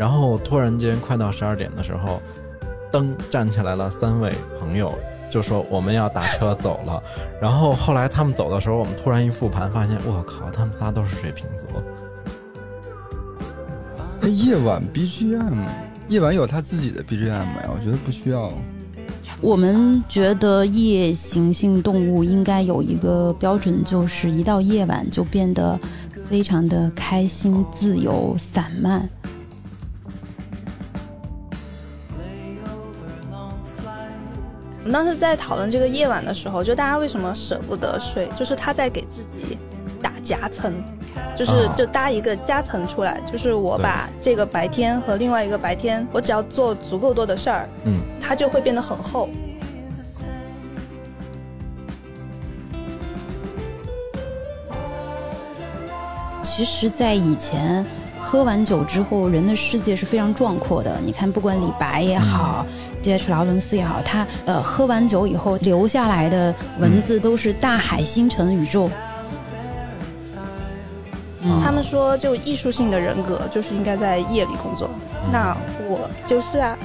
[0.00, 2.22] 然后突然间快到十二点的时候，
[2.90, 4.94] 灯站起来了三位朋友，
[5.30, 7.02] 就说我们要打车走了。
[7.38, 11.82] 然后后来他们走的时候，我们突然一复盘，发现我靠，他们仨都是水瓶座。
[14.22, 15.66] 哎，夜晚 BGM，
[16.08, 17.68] 夜晚有他自己的 BGM 呀？
[17.70, 18.50] 我觉得不需要。
[19.42, 25.78] 我们觉得夜行性动物应该有一个标准，就是一到夜晚就变得
[26.26, 29.06] 非常的开心、自由、散漫。
[34.90, 39.56] 们当时在讨论这个夜晚的时候，就大家为什么舍不得睡，就是他在给自己
[40.02, 40.74] 打夹层，
[41.36, 49.28] 就是啊就搭一个夹层出来，就是我把这个白天和另外一个白天，我只要做足够多的事儿，嗯，它就会变得很厚。
[56.42, 57.86] 其实，在以前
[58.20, 60.98] 喝完酒之后，人的世界是非常壮阔的。
[61.06, 62.66] 你看，不管李白也好
[63.02, 63.30] ，D.H.
[63.30, 68.90] 劳伦斯也好，他呃喝完酒以后留下来的文字都是大海、星辰、宇宙。
[71.42, 74.90] 嗯他们说，就艺术性的人格就是应该在夜里工作，
[75.32, 75.56] 那
[75.88, 76.76] 我就是啊。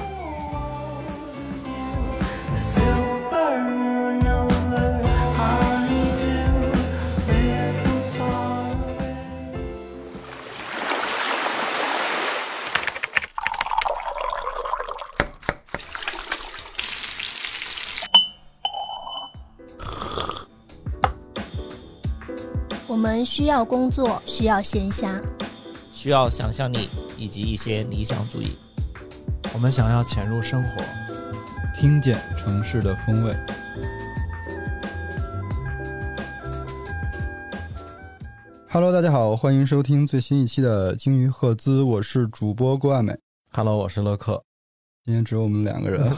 [23.26, 25.20] 们需要工作，需要闲暇，
[25.92, 26.88] 需要想象力
[27.18, 28.56] 以及一些理想主义。
[29.52, 30.84] 我们想要潜入生活，
[31.76, 33.36] 听见城市的风味。
[38.70, 43.18] Hello，大家好，欢迎收听最新一期的《鲸鱼赫兹》，我是主播郭爱美。
[43.52, 44.45] Hello，我是乐克。
[45.06, 46.02] 今天只有我们两个人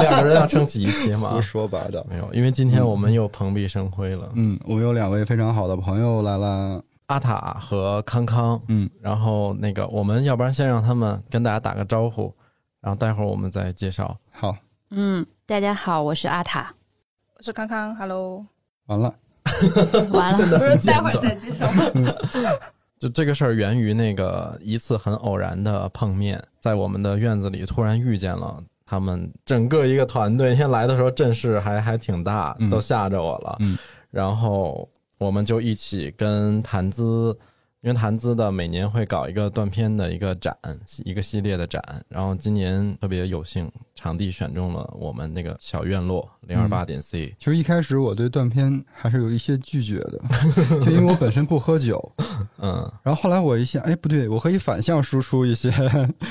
[0.00, 1.42] 两个人要撑起一期吗 胡？
[1.42, 2.02] 说八道。
[2.08, 4.32] 没有，因为今天我们又蓬荜生辉了。
[4.34, 6.82] 嗯，我们有两位非常好的朋友来了。
[7.08, 12.32] 阿塔和康康，嗯，然后那个我们要不然先让他们跟大家打个招呼，
[12.80, 14.16] 然后待会儿我们再介绍。
[14.30, 14.56] 好，
[14.88, 16.74] 嗯，大家好，我是阿塔。
[17.36, 18.46] 我是康康，Hello，
[18.86, 19.14] 完了，
[20.12, 21.66] 完了， 不是待会儿再介绍。
[23.00, 30.50] 就这个事儿源于那个一次很偶然的碰面，在我们的院子里突然遇见了他们整个一个团队。
[30.50, 33.56] 那天来的时候阵势还还挺大，嗯都吓着我了。
[33.60, 33.76] 嗯
[34.10, 37.34] 然后我们就一起跟谈资，
[37.82, 40.54] 因为谈资的每年会搞一个断片的一个展，
[41.02, 41.82] 一个系列的展。
[42.08, 47.34] 然后今年特别有幸，场地选中了我们那个小院落零二八点 C。
[47.38, 50.20] 其实一开始我对断片还是有一些拒绝的，
[50.84, 52.12] 就因为我本身不喝酒。
[52.58, 55.70] 嗯，然后后来我一想，哎，不对，我可以反向输出一些，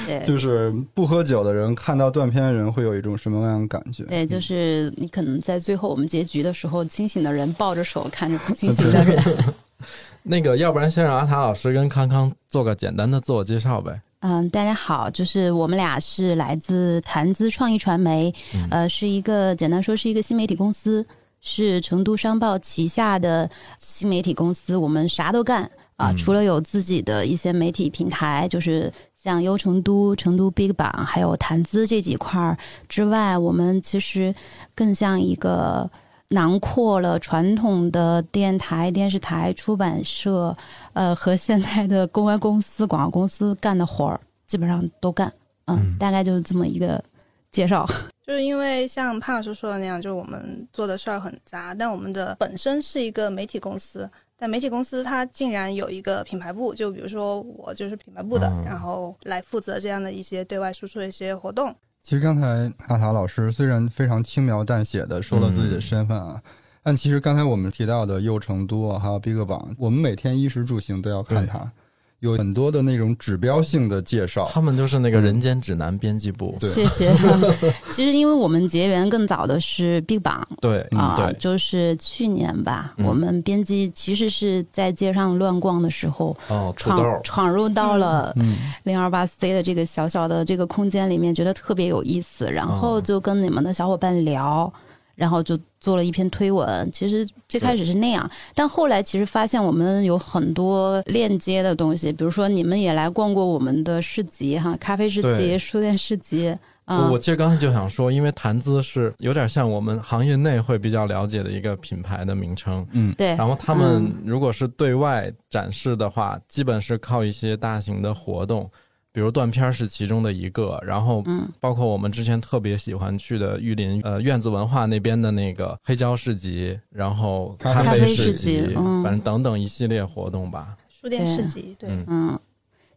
[0.06, 4.04] 对就是不喝酒的人看到断片的人会有一种什么样的感觉？
[4.04, 9.20] 对，就是你可能在最后我们结局的时候，清醒的人抱着手看着不清醒的人。
[10.24, 14.02] 那个要不然先让阿塔老师跟康康做个简单的自我介绍呗。
[14.22, 18.34] 嗯，大家好，就是我们俩是来自谈资创意传媒，
[18.70, 21.06] 呃，是一个简单说是一个新媒体公司，
[21.40, 24.76] 是成都商报旗下的新媒体公司。
[24.76, 25.64] 我们啥都干
[25.96, 32.58] 啊、嗯除了有自己的一些媒体平台，就是像优成都、成都 Big 榜，还有谈资这几块儿
[32.90, 34.36] 之外，我们其实
[34.76, 35.90] 更像一个。
[36.30, 40.56] 囊括了传统的电台、电视台、出版社，
[40.94, 45.32] 呃，和现在的公关公司、广告公司干的活儿，基本上都干。
[45.66, 47.04] 嗯，嗯大概就是这么一个
[47.52, 47.84] 介绍。
[48.28, 54.08] 就是因为像潘老师说的那样，就是我们做的事儿很杂，但我们的本身是一个媒体公司，
[54.38, 61.76] 但媒体公司它竟然有一个品牌部，就比如说我就是品牌部的，嗯然后来负责这样的一些对外输出的一些活动。
[62.02, 66.42] 其实刚才阿塔老师虽然非常轻描淡写的说了自己的身份啊，
[66.82, 71.72] 但其实刚才我们提到的优成都啊，还有 Big 榜，我们每天衣食住行都要看它，
[72.20, 74.50] 有很多的那种指标性的介绍。
[74.52, 76.56] 他们就是那个人间指南编辑部。
[76.60, 76.70] 对。
[76.70, 77.14] 谢谢。
[77.92, 83.06] 其实因为我们结缘更早的是 Big 榜对啊、对，就是去年吧，嗯。
[83.06, 93.02] 我们编辑其实是在街上乱逛的时候，哦，闯闯入到了嗯，零二八 C 的这个小小的这个空间里面，觉得特别有意思，然后哦。
[93.02, 94.72] 就跟你们的小伙伴聊，
[95.20, 96.90] 然后就做了一篇推文。
[96.92, 106.56] 其实最开始是那样，但后来其实发现我们有很多链接的东西，比如说你们也来逛过我们的市集哈，咖啡市集、书店市集
[106.86, 107.08] 啊。
[107.08, 114.24] 我我，其实刚才就想说，因为谈资是有点像我们行业内会比较了解的一个品牌的名称，嗯，对，然后他们嗯。
[114.26, 118.70] 如果是对外展示的话，基本是靠一些大型的活动，
[119.12, 130.78] 比如断片儿是其中的一个，然后嗯包括我们之前特别喜欢去的玉林呃院子文化那边的那个黑胶市集，然后咖啡啡市集集，嗯反正等等一系列活动吧。
[130.90, 132.40] 书店市集，对，嗯嗯，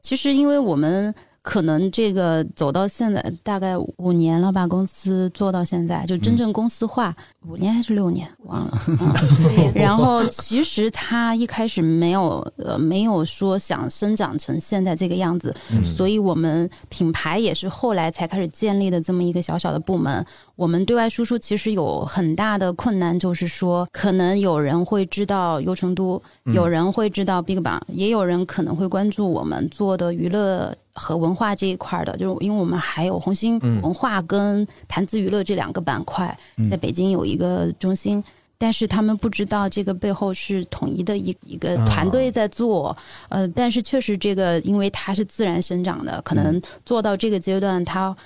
[0.00, 7.14] 其实因为我们可能这个走到现在大概五年了吧，公司做到现在就真正公司化，
[7.48, 8.78] 五年还是六年忘了。
[8.88, 20.24] 嗯然后其实他一开始没有呃没有说想生长成现在这个样子，嗯所以我们品牌也是后来才开始建立的这么一个小小的部门。
[20.62, 26.55] 我们对外输出其实有很大的困难，就是说可能有人会知道优成都，嗯。
[26.55, 33.82] 有人会知道 BigBang，也有人可能会关注我们做的娱乐和文化这一块儿的，就是因为我们还有红星嗯。
[33.82, 36.70] 文化跟谈资娱乐这两个板块，嗯。
[36.70, 38.23] 在北京有一个中心。
[38.59, 42.97] 但是他们不知道这个背后是统一的一一个啊团队在做，
[43.29, 48.17] 呃，但是确实这个因为它是自然生长的，可能做到这个阶段，它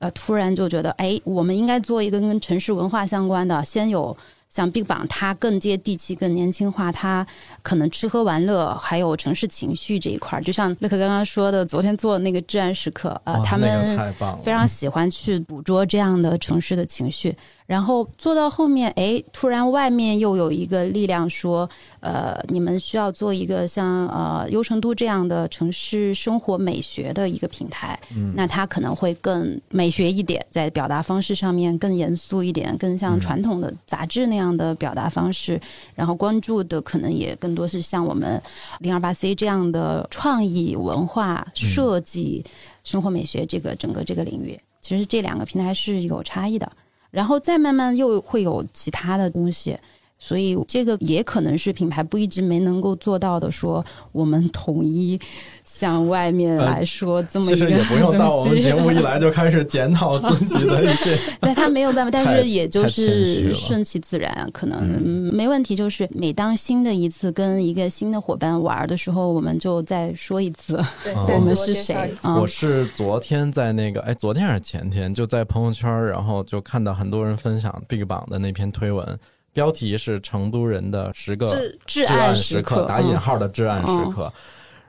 [0.00, 4.16] 呃突然就觉得，哎，我们应该做一个跟城市文化相关的，先有
[4.48, 7.26] 像 BigBang，它更接地气、更年轻化，它
[7.62, 14.14] 可能吃喝玩乐还有城市情绪这一块儿，就像乐可刚刚说的，昨天做那个至暗时刻，呃，他哇那个们
[14.44, 21.68] 非常喜欢去捕捉这样的城市的情绪，然后做到后面，哎，突然外面又有一个力量说，
[22.00, 28.32] 呃，你们需要做一个像呃优成都这样的城市生活美学的一个平台，嗯。
[28.36, 33.20] 那它可能会更美学一点，在表达方式上面更严肃一点，更像嗯。
[33.20, 35.60] 传统的杂志那样的表达方式，
[35.94, 38.40] 然后关注的可能也更多是像我们
[38.80, 42.44] 零二八 C 这样的创意文化设计。
[42.84, 46.70] 生活美学这个整个这个领域，其实这两个平台是有差异的，
[47.14, 49.78] 然后再慢慢又会有其他的东西，
[50.26, 55.20] 所以这个也可能是品牌部一直没能够做到的，说我们统一
[55.64, 64.82] 向外面来说这么呃其一个实也不用到我们节目一来就开始检讨自己的一些， 但他没有办法，但是也就是顺其自然，可能
[65.30, 65.74] 没问题。
[65.76, 70.82] 就是每当新的一次跟一个新的伙伴玩的时候，我们就再说一次，
[71.28, 72.10] 我们是谁。
[72.22, 79.18] 我是昨天在那个，哎，昨天还是前天，就在朋友圈，然后就看到很多人分享 Big 榜的那篇推文，
[79.54, 81.56] 标题是“成都人的十个
[81.86, 84.30] 至暗暗时刻，打引嗯号的至暗时刻。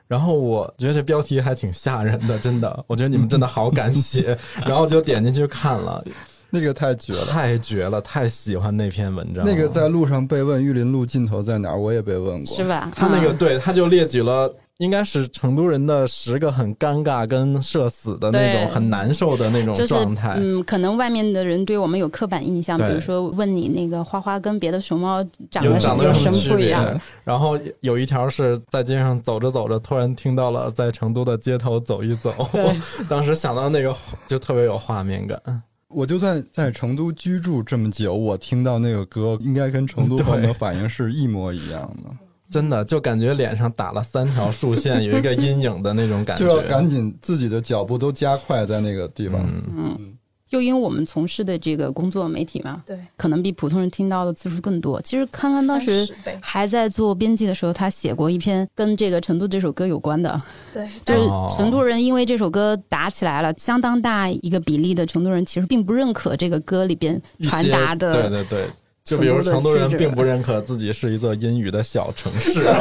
[0.06, 4.36] 然后我觉得这标题还挺吓人的，真的，我觉得你们真的好敢写，
[4.66, 6.04] 然后就点进去看了，
[6.50, 7.24] 那个太绝了。
[7.26, 9.44] 太绝了，太喜欢那篇文章。
[9.44, 12.56] 那个在路上被问玉林路尽头在哪儿，我也被问过。
[12.56, 12.92] 是吧？
[12.94, 14.52] 他那个嗯对，他就列举了。
[14.78, 27.00] 应该是成都人的十个很尴尬跟社死的那种很难受的那种就是状态，嗯，可能外面的人对我们有刻板印象，比如说问你那个花花跟别的熊猫长得长得有什么不一样？？
[27.24, 32.32] 然后有一条是在街上走着走着，突然听到了在成都的街头走一走，
[33.08, 33.94] 当时想到那个
[34.26, 35.40] 就特别有画面感。
[35.88, 42.10] 我就算在成都居住这么久，我听到那个歌，应该跟成都朋友的反应是一模一样的，
[42.50, 46.44] 真的就感觉脸上打了三条竖线，有一个阴影的那种感觉。
[46.46, 49.42] 就要赶紧自己的脚步都加快在那个地方。
[49.42, 50.12] 嗯，嗯，
[50.50, 55.02] 又因为我们从事的这个工作媒体嘛，对，可能比普通人听到的次数更多。
[55.02, 56.08] 其实康康当时
[56.40, 60.40] 还在做编辑的时候，他写过一篇跟这个《成都》这首歌有关的，
[60.72, 61.48] 对，就是哦。
[61.50, 68.66] 成都人因为这首歌打起来了，相当大一个比例的成都人其实并不认可这个歌里边传达的对对对。
[69.06, 72.64] 就比如成都人并不认可自己是一座阴雨的小城市，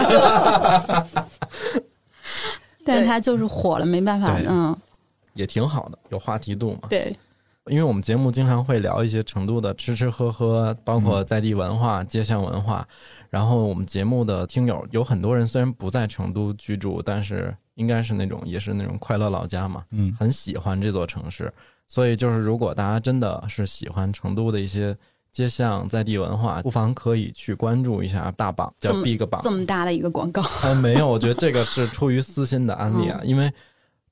[2.83, 4.75] 但是他就是火了，没办法，嗯，
[5.35, 6.87] 也挺好的，有话题度嘛。
[6.89, 7.15] 对，
[7.67, 12.87] 因为我们节目经常会聊一些成都的吃吃喝喝，包括在地文化、街巷文化。
[13.29, 21.53] 然后我们节目的听友有很多人虽然不在成都居住，但是应该是那种也是那种快乐老家嘛，嗯，很喜欢这座城市。
[21.87, 24.97] 所以就是如果大家真的是喜欢成都的一些
[25.35, 29.51] 街巷在地文化，不妨可以去关注一下大榜，叫 Big 榜这。
[29.51, 33.51] 么大的一个广告，啊，没有，我觉得这个是出于私心的安利啊，因为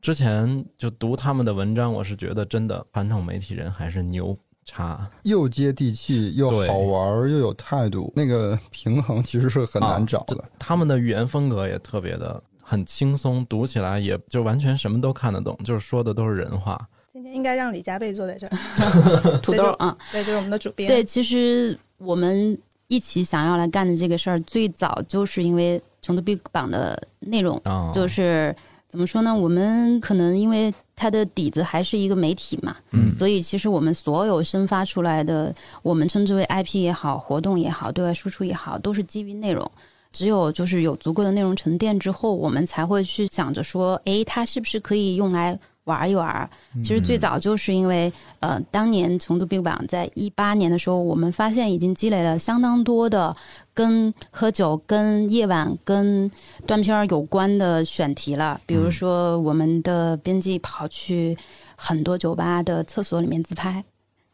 [0.01, 10.43] 之前就读他们的文章，我是觉得真的传统媒体人还是牛叉，又接地气，又好玩，又有态度， 那个平衡其实是很难找的。
[10.59, 16.77] 他们的语言风格也特别的很轻松，读起来也就完全什么都看得懂，就是说的都是人话。
[17.23, 18.51] 今天应该让李佳贝坐在这儿，
[19.41, 20.89] 土豆啊，对，就是我们的主编。
[20.89, 28.53] 对，其实我们一起想要来干的这个事儿，最早就是因为成都 Big 榜的内容，啊、就是
[28.89, 29.33] 怎么说呢？
[29.33, 39.71] 我们可能因为它的底子还是一个媒体嘛，嗯所以其实我们所有生发出来的，我们称之为 IP 也好，活动也好，对外输出也好，都是基于内容。
[40.11, 46.49] 只有就是有足够的内容沉淀之后，我们才会去想着说，诶，它是不是可以用来玩一玩？
[46.81, 53.35] 其实最早就是因为，呃，当年成都 BigBang 在一八年的时候，我们发现已经积累了相当多的
[53.73, 56.29] 跟喝酒、跟夜晚、跟
[56.65, 58.59] 断片儿有关的选题了。
[58.65, 61.37] 比如说，我们的编辑跑去
[61.75, 63.83] 很多酒吧的厕所里面自拍。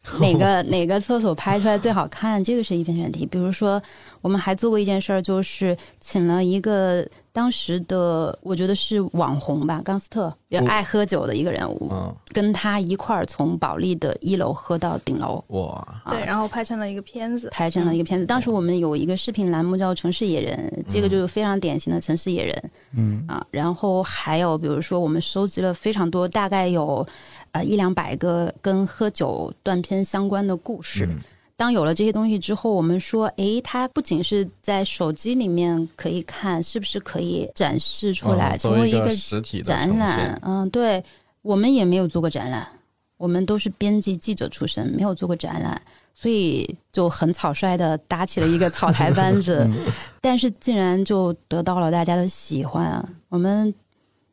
[0.18, 2.42] 哪个哪个厕所拍出来最好看？
[2.42, 3.26] 这个是一篇选题。
[3.26, 3.80] 比如说，
[4.22, 18.24] 我们还做过一件事儿，就是请了一个当时的我觉得是网红吧，冈斯特，也爱喝酒的一个人物，嗯，跟他一块儿从保利的一楼喝到顶楼，哇，对，然后拍成了一个片子，拍成了一个片子。
[18.24, 23.46] 当时我们有一个视频栏目叫《城市野人》，这个就是非常典型的城市野人，嗯啊。
[23.50, 27.06] 然后还有比如说，我们收集了非常多，大概有。
[27.52, 31.08] 呃，一两百个跟喝酒断片相关的故事。
[31.56, 40.40] 当有了这些东西之后，我们说，诶，它不仅是在手机里面可以看，是不是可以展示出来，成为一个实体展览？
[40.42, 41.04] 嗯，对，
[41.42, 42.66] 我们也没有做过展览，
[43.18, 45.82] 我们都是编辑记者出身，没有做过展览，
[46.14, 49.68] 所以就很草率的搭起了一个草台班子。
[50.22, 53.06] 但是竟然就得到了大家的喜欢啊！
[53.28, 53.74] 我们。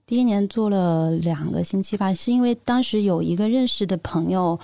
[0.08, 4.58] 第一年做了两个星期吧，是因为当时有一个认识的朋友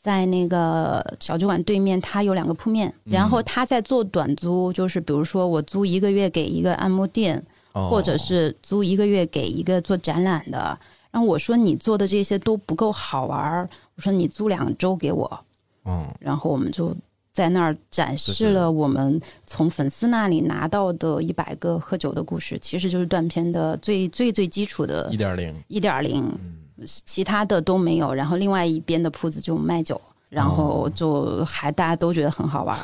[0.00, 10.78] 在那个小酒馆对面，他有两个铺面，然后他在做短租，就是比如说我租一个月给一个按摩店，或者是租一个月给一个做展览的。
[11.10, 15.44] 然后我说你做的这些都不够好玩，我说你租两周给我，
[15.84, 16.96] 嗯，然后我们就。
[17.38, 26.28] 在那儿展示了我们从粉丝那里拿到的一百个喝酒的故事，其实就是断片的最最最基础的一点零，一点零，
[27.04, 28.12] 其他的都没有。
[28.12, 32.76] 然后另外一边的铺子就卖酒，然后就还大家都觉得很好玩。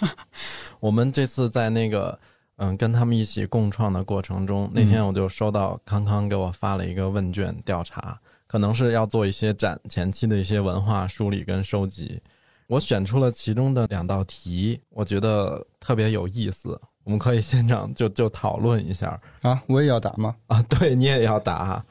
[0.80, 2.18] 我们这次在那个
[2.56, 12.20] 嗯跟他们一起共创的过程中，那天我就收到康康给我发了一个问卷调查，可能是要做一些展前期的一些文化梳理跟收集。
[12.68, 19.62] 我选出了其中的两道题，我觉得特别有意思，我们可以现场就就讨论一下啊！
[19.66, 20.36] 我也要答吗？
[20.48, 21.82] 啊，对你也要答。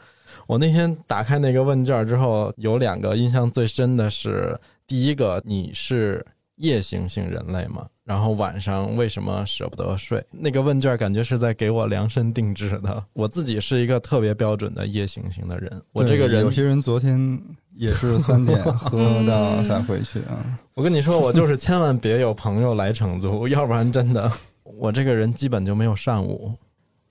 [0.45, 6.23] 我那天打开那个问卷之后，有两个印象最深的是，第一个，你是
[6.57, 7.87] 夜行性人类嘛？
[8.03, 10.23] 然后晚上为什么舍不得睡？
[10.31, 13.03] 那个问卷感觉是在给我量身定制的。
[13.13, 17.41] 我自己是一个特别标准的夜行性的人，我这个人有些人昨天。
[17.79, 18.97] 也是三点喝
[19.27, 20.59] 到才回去啊！
[20.73, 24.31] 我跟你说，我就是千万别有朋友来成都， 要不然真的，
[24.63, 26.51] 我这个人基本就没有上午。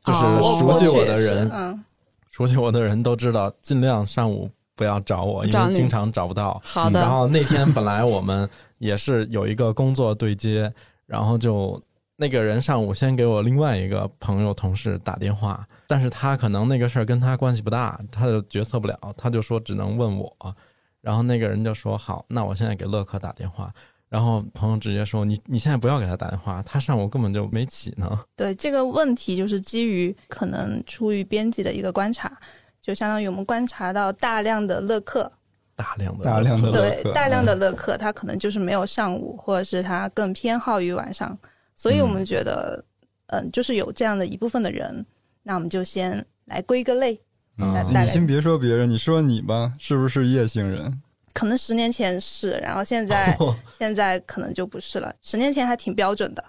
[0.04, 1.84] 就是熟悉我的人，
[2.32, 6.60] 熟悉我的人都知道，尽量上午不要找我，因为经常找不到。
[6.64, 6.98] 好的。
[6.98, 10.72] 然后那天本来我们也是有一个工作对接，
[11.06, 11.80] 然后就
[12.16, 15.66] 那个人上午先给我另外一个朋友同事打电话。
[15.86, 20.56] 但是他可能那个事儿跟他关系不大，他就决策不了，他就说只能问我，
[21.00, 23.72] 然后那个人就说好，那我现在给乐克打电话，
[24.08, 28.18] 然后朋友直接说你你现在不要给他打电话，他上午根本就没起呢。
[28.34, 32.36] 对这个问题，就是基于可能出于编辑的一个观察，
[32.80, 35.30] 就相当于我们观察到大量的乐客，
[35.76, 41.38] 大量的大量的对大量的乐客，他可能就是没有上午，或者是他更偏好于晚上，
[41.74, 42.82] 所以我们觉得，
[43.26, 45.04] 嗯，就是有这样的一部分的人。
[45.42, 47.20] 那我们就先来归个类。
[47.54, 51.00] 你先别说别人，你说你吧，是不是夜行人？
[51.32, 53.38] 可能十年前是，然后现在
[53.78, 55.14] 现在可能就不是了。
[55.22, 56.44] 十年前还挺标准的，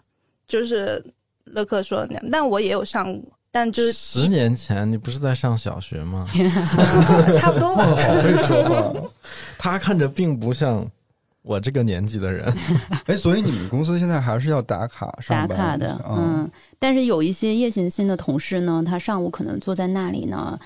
[0.47, 1.03] 就是
[1.43, 2.29] 乐克说那样。
[2.31, 6.27] 但我也有上午，但就是十年前你不是在上小学吗？
[7.33, 7.87] 差不多吧。
[9.57, 10.87] 他看着并不像。
[11.43, 12.53] 我这个年纪的人，
[13.07, 15.47] 哎，所以你们公司现在还是要打卡上班？
[15.47, 16.51] 打卡的，嗯。
[16.77, 20.59] 但是有一些夜行性的同事呢，他上午可能坐在那里呢，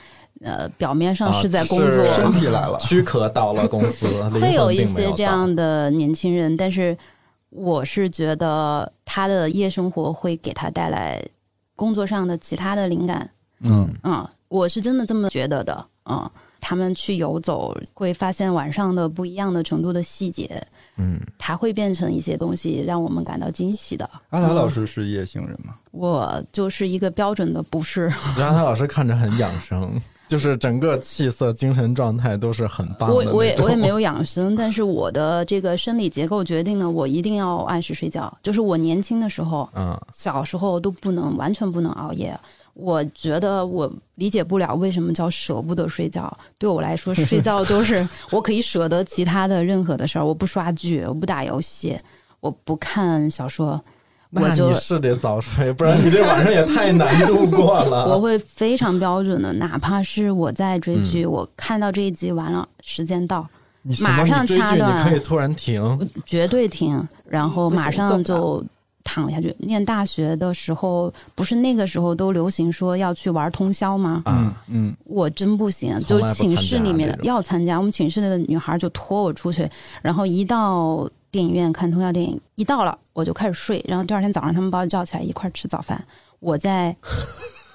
[0.43, 6.57] 呃，表面上是在工作，身体来了，躯壳到了公司，会有一些这样的年轻人。
[6.57, 6.97] 但是
[7.51, 11.23] 我是觉得他的夜生活会给他带来
[11.75, 13.29] 工作上的其他的灵感。
[13.59, 16.29] 嗯嗯，我是真的这么觉得的，嗯。
[16.63, 20.63] 他们去游走，会发现晚上的不一样的程度的细节，
[20.95, 24.07] 嗯，它会变成一些东西，让我们感到惊喜的。
[24.29, 25.73] 阿达老师是夜行人吗？
[25.89, 28.03] 我就是一个标准的不是。
[28.37, 29.99] 阿达老师看着很养生，
[30.31, 33.13] 就是整个气色、精神状态都是很棒的。
[33.13, 38.33] 我我也我也没有养生，但是我的这个生理结构决定了我一定要按时睡觉。
[38.41, 42.33] 就是我年轻的时候，嗯，小时候都不能完全不能熬夜。
[42.73, 46.31] 我觉得我理解不了为什么叫舍不得睡觉。
[46.57, 50.25] 对我来说， 睡觉都是我可以舍得其他的任何的事儿。
[50.25, 51.99] 我不刷剧，我不打游戏，
[52.39, 53.81] 我不看小说，那
[54.33, 58.05] 我就你是得早睡，不然你这晚上也太难度过了。
[58.07, 63.45] 我会非常标准的，哪怕是我在追嗯剧，我看到这一集完了，时间到，
[63.81, 68.63] 你马上掐断你可以突然停，绝对停，然后马上就
[69.03, 69.53] 躺下去。
[69.59, 74.23] 念大学的时候，不是那个时候都流行说要去玩通宵吗？
[74.27, 79.69] 嗯啊嗯，我真不行，就寝室里面要参加，我们寝室的女孩就拖我出去，
[80.01, 86.03] 然后一到电影院看通宵电影，一到了我就开始睡，然后第二天早上他们把我叫起来一块儿吃早饭。
[86.39, 86.95] 我在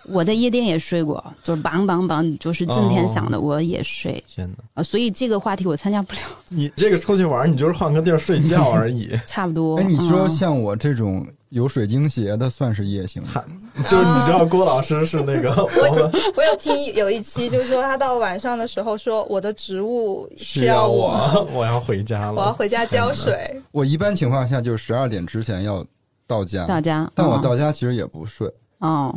[0.08, 4.22] 我在夜店也睡过，就是梆梆梆，就是震天响的，我也睡。
[4.28, 4.56] 天哪！
[4.74, 9.76] 啊、所以这个话题我参加不了，你这个出去玩，你就是换个地儿睡觉而已， 差不多。
[9.78, 10.30] 哎，你说嗯。
[10.30, 13.44] 像我这种有水晶鞋的，算是夜行吗？
[13.90, 23.60] 就是你知道郭老师是那个 我们我有听有一期，就是说他到晚上的时候说，我的植物需需要我，我， 我要回家了，我要回家浇水。
[23.72, 25.84] 我一般情况下就是十二点之前要
[26.26, 27.42] 到家，到家，但我嗯。
[27.42, 29.14] 到家其实也不睡，哦，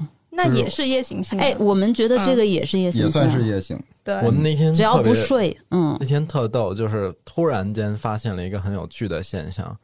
[0.48, 1.44] 那也是夜行性的。
[1.44, 3.82] 哎，我们觉得这个也是夜行也算是，夜行。
[4.04, 9.78] 对，我们那天只要不睡，嗯那，天特逗，就是突然间发现了一个很有趣的现象。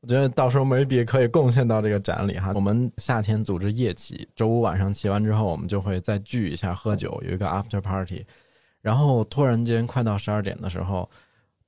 [0.00, 2.52] 我觉得到时候眉笔可以贡献到这个展里哈。
[2.54, 8.24] 我们夏天组织夜骑，周五晚上骑完之后，我们就会再聚一下喝酒，有一个 after party。
[8.80, 11.10] 然后突然间快到十二点的时候，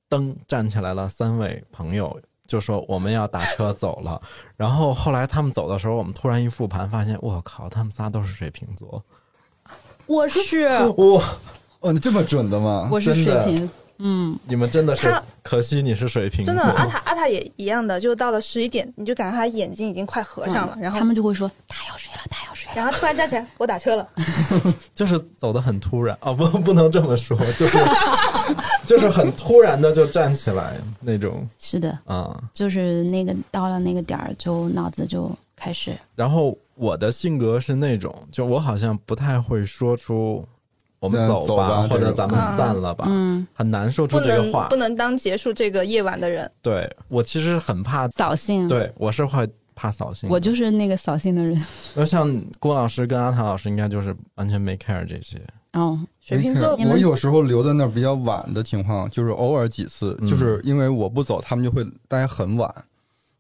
[0.09, 2.17] 灯站起来了三位朋友，
[2.49, 4.21] 就说我们要打车走了。
[4.57, 9.01] 然后后来他们走的时候，我们突然一复盘，发现我靠，他们仨都是水瓶座。
[10.07, 11.23] 我是我，
[11.81, 12.89] 哦，你这么准的吗？
[12.91, 22.77] 我是水瓶，嗯，你们真的是他可惜你是水瓶座，真的，阿塔阿塔也一样的，就到了十一点，你就感觉他眼睛已经快合上了，然后嗯他们就会说他要睡了，他要睡了。
[22.77, 24.09] 然后突然站起来，我打车了。
[24.95, 27.79] 就是走的很突然哦，不 不能这么说，就是
[28.87, 31.47] 就是很突然的就站起来那种。
[31.59, 40.47] 是的，啊、就是那个到了那个点儿，就脑子就开始，然后我的性格是那种，就我好像不太会说出
[41.01, 44.77] 我们走走吧或者咱们散了吧，嗯，很难说出不这个话能不。
[44.77, 46.51] 能当结束这个夜晚的人。
[46.61, 48.67] 对我其实很怕，扫兴。
[48.67, 50.29] 对我是会怕扫兴。
[50.29, 51.61] 我就是那个扫兴的人。
[51.95, 55.41] 那像郭老师跟阿塔老师，应该就是完全没 care 这些。
[55.75, 62.75] 哦，水瓶座我有时候留在那儿比较晚的情况，就是偶尔几次，嗯就是因为我不走，他们就会待很晚，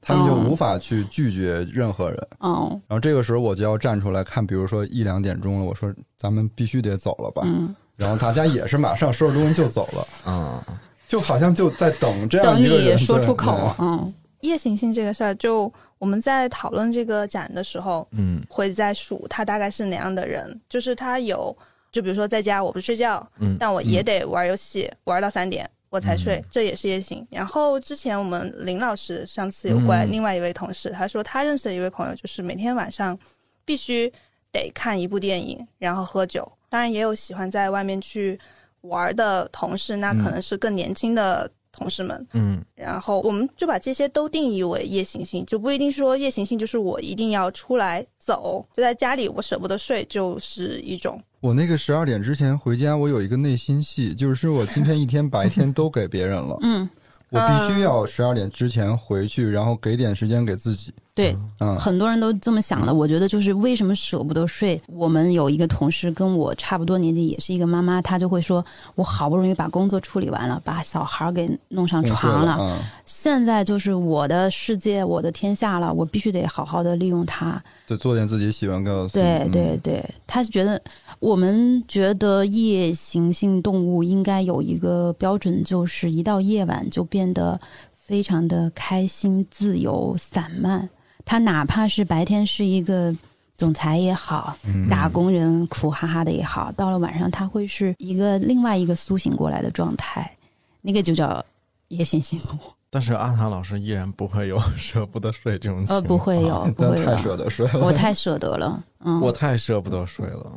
[0.00, 0.46] 他们就哦。
[0.48, 2.28] 无法去拒绝任何人。
[2.38, 7.42] 哦，然后这个时候我就要站出来看，比如说一两点钟了，我说咱们必须得走了吧。
[7.44, 10.62] 嗯，然后大家也是马上收拾东西就走了，嗯，
[11.06, 13.74] 就好像就在等这样等一个人你说出口。
[13.78, 18.40] 嗯，夜行性这个事儿，就我们在讨论这个展的时候，嗯。
[18.48, 21.56] 会在数他大概是哪样的人，就是他有，
[21.90, 23.56] 就比如说在家我不睡觉，嗯。
[23.58, 27.26] 但我也得玩游戏，玩到三点我才睡，嗯这也是夜行。
[27.30, 33.18] 然后之前我们林老师上次有过来嗯另外一位同事，他说他认识的一位朋友，就是每天晚上
[33.64, 34.12] 必须
[34.52, 36.50] 得看一部电影，然后喝酒。
[36.68, 38.38] 当然也有喜欢在外面去
[38.82, 42.26] 玩的同事，那可能是更年轻的同事们。
[42.32, 51.20] 嗯然后我们就把这些都定义为夜行性，就不一定说夜行性就是我一定要出来走，就在家里我舍不得睡就是一种。
[51.40, 56.88] 我那个十二点之前回家，我有一个内心戏，就是我今天一天白天都给别人了，嗯，
[57.30, 60.92] 我必须要十二点之前回去，然后给点时间给自己。
[61.18, 62.94] 对，嗯，很多人都这么想的。
[62.94, 64.80] 我觉得就是为什么舍不得睡。
[64.86, 77.60] 我们有一个同事跟我差不多年纪，也是一个妈妈，她就会说：“我好不容易把工作处理完了，把小孩给弄上床了，嗯，现在就是我的世界，我的天下了，我必须得好好的利用它。
[77.88, 79.14] 对，做点自己喜欢干的事。
[79.14, 80.80] 对嗯对对，他是觉得
[81.18, 87.58] 我们觉得夜行性动物应该有一个标准，就是一到夜晚就变得
[87.96, 90.88] 非常的开心、自由、散漫。
[91.28, 93.14] 他哪怕是白天是一个
[93.58, 100.34] 总裁也好，嗯打工人苦哈哈的也好，到了晚上他会是一个另外一个苏醒过来的状态，
[100.80, 101.44] 那个就叫
[101.88, 102.60] 夜行性动物。
[102.88, 107.80] 但是阿塔老师依然不会有舍不得睡这种情 呃，不会有， 不会有，舍得睡了。
[107.84, 108.82] 我太舍得了。
[109.04, 110.50] 嗯，我太舍不得睡了。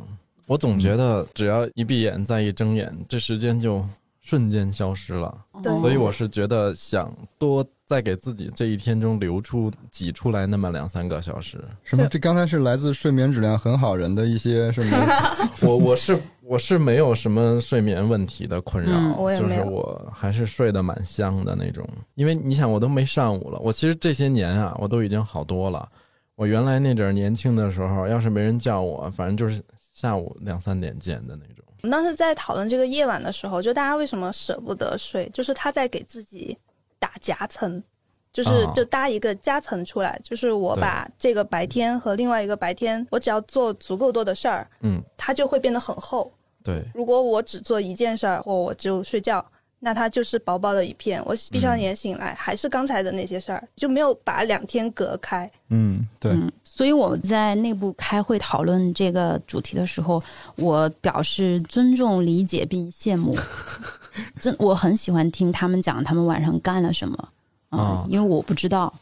[0.46, 3.84] 我总觉得只要一闭眼再一睁眼，这时间就
[4.22, 5.36] 瞬间消失了。
[5.80, 11.62] 所以我是觉得想多再给自己这一天中留出挤出来那么两三个小时。
[11.84, 12.06] 什么？
[12.06, 14.96] 这刚才是来自睡眠质量很好人的一些什么？
[15.62, 21.86] 我我是我是没有什么睡眠问题的困扰，嗯我也就是我还是睡得蛮香的那种。
[22.14, 25.88] 因为你想，我都没上午了，我其实这些年啊，我都已经好多了。
[26.34, 31.51] 我原来那阵儿年轻的时候，要是没人叫我，反正就是下午两三点见的那种。
[31.82, 36.56] 我们当时在讨论这个夜晚的时候，就大家为什么舍不得睡，就是他在给自己
[36.98, 37.82] 打夹层。
[38.32, 46.32] 就是哦就搭一个夹层出来，就是我把这个白天和另外一个白天，我只要做足够多的事儿，嗯，它就会变得很厚。
[46.64, 49.44] 对，如果我只做一件事儿，或我就睡觉，
[49.80, 51.22] 那它就是薄薄的一片。
[51.26, 55.50] 我闭上眼醒来，还是刚才的那些事儿，就没有把两天隔开。
[55.68, 60.22] 嗯，对，嗯，所以我们在内部开会讨论这个主题的时候，
[60.56, 63.36] 我表示尊重、理解并羡慕。
[64.40, 67.28] 真，我很喜欢听他们讲他们晚上干了什么
[67.68, 68.92] 啊、哦因为我不知道。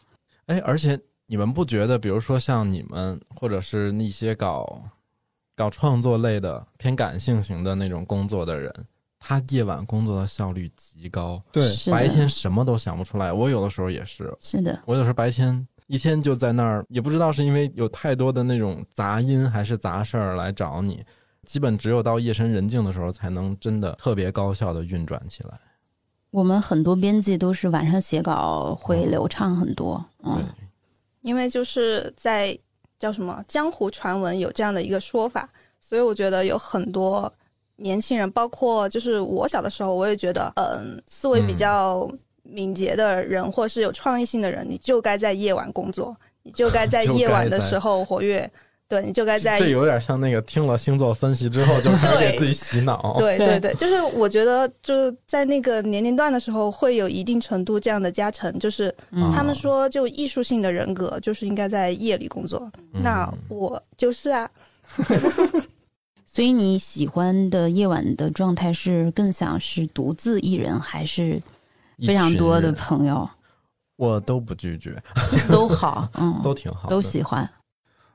[0.47, 4.81] 哎，而且你们不觉得，比如说像你们，或者是那些搞
[5.55, 8.73] 搞创作类的偏感性型的那种工作的人，
[9.17, 13.31] 他夜晚工作的效率极高，对，白天什么都想不出来。
[13.31, 21.03] 我有的时候也是，是的，我有时候白天一天就在那儿，也不知道是因为有太多的那种杂音还是杂事儿来找你，
[21.45, 25.59] 基本只有到夜深人静的时候，才能真的特别高效的运转起来。
[26.29, 30.01] 我们很多编辑都是晚上写稿会嗯流畅很多。
[30.23, 30.45] 对嗯，，
[31.23, 32.57] 因为就是在
[32.97, 35.49] 叫什么江湖传闻有这样的一个说法，
[35.81, 37.29] 所以我觉得有很多
[37.75, 42.09] 年轻人，包括就是我小的时候，我也觉得，嗯，思维比较
[42.51, 48.49] 敏捷的人，或是有创意性的人，你就该在夜晚工作，你就该在 夜晚的时候活跃，
[48.87, 53.15] 对，你就该在这有点像那个听了星座分析之后就开始给对自己洗脑。
[53.19, 62.69] 对对对对，就是我觉得就是在那个年龄段的时候，会有一定程度这样的加成，就是嗯他们说，就艺术性的人格就是应该在夜里工作。
[62.93, 64.49] 嗯那我就是啊，
[66.27, 71.41] 所以你喜欢的夜晚的状态是更想是独自一人，还是
[72.05, 73.27] 非常多的朋友
[73.97, 75.01] 我都不拒绝，
[75.49, 76.09] 都好？
[76.17, 77.47] 嗯，都挺好，都喜欢。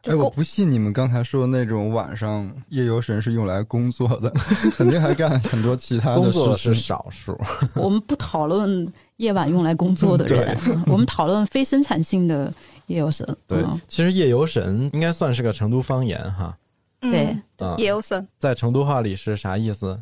[0.02, 4.30] 哎，我不信你们刚才说的那种晚上夜游神是用来工作的，
[4.76, 6.72] 肯定还干很多其他的工作是。
[6.74, 7.36] 少数。
[7.74, 12.52] 我们不讨论夜晚用来工作的人，我们讨论非生产性的
[12.86, 13.26] 夜游神。
[13.48, 16.56] 对嗯，其实夜游神应该算是个成都方言哈，
[17.00, 20.00] 对嗯，啊，也有森，在成都话里是啥意思？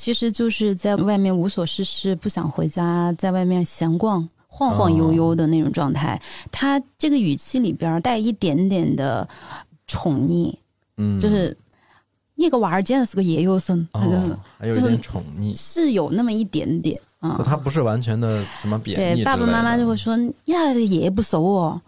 [0.00, 4.26] 其实就是在外面无所事事，不想回家，在外面闲逛。
[4.52, 9.26] 晃晃悠悠的那种状态，他这个语气里边带一点点的
[9.86, 10.52] 宠溺，
[10.96, 11.56] 嗯，就是
[12.34, 17.36] 那个娃儿真的是个夜游神，哦就是，还有点宠溺，是有那么一点点啊。
[17.38, 21.80] 就他不是完全的什么贬义对，爸爸妈妈就会说：“呀，爷不熟哦，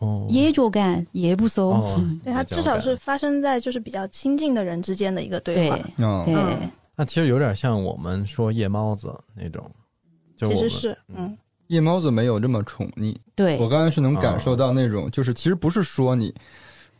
[0.00, 1.70] 哦，爷就干，爷不熟。
[1.70, 5.78] 哦嗯对他至少是发生在就是比较亲近的人之间的一个对对话。
[5.98, 9.70] 嗯，对，嗯那其实有点像我们说夜猫子那种，
[10.36, 11.36] 就我们其实是，嗯，
[11.68, 13.58] 夜猫子没有这么宠溺，对。
[13.58, 16.34] 我刚才是能感受到那种，就是其实不是说你，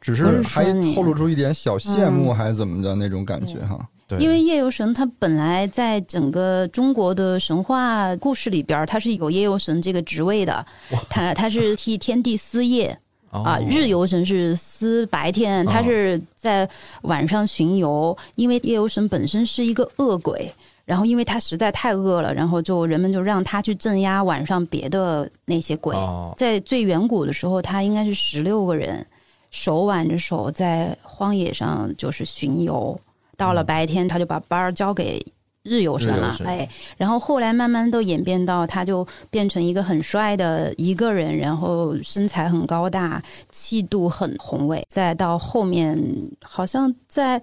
[0.00, 3.86] 只是是还透露出一点小羡慕，嗯还是怎么的那种感觉哈。
[4.08, 10.64] 对，因为夜游神它本来在整个中国的神话故事里边儿，它是有夜游神这个职位的，
[11.10, 12.98] 他他是替天地司夜
[13.32, 16.68] 啊，哦日游神是司白天，他是在
[17.02, 20.52] 晚上巡游，因为夜游神本身是一个恶鬼。
[20.84, 25.94] 然后，因为他实在太饿了，然后就人们就让他去镇压晚上别的那些鬼。
[25.94, 29.06] 哦在最远古的时候，他应该是十六个人
[29.52, 33.00] 手挽着手在荒野上就是巡游。
[33.36, 35.24] 到了白天，他就把班儿交给
[35.62, 44.86] 日游神了日游，神哎，然后后来慢慢都演变到，他就变成一个很帅的一个人，然后身材很高大，气度很宏伟。
[44.90, 45.96] 再到后面，
[46.42, 47.38] 好像在《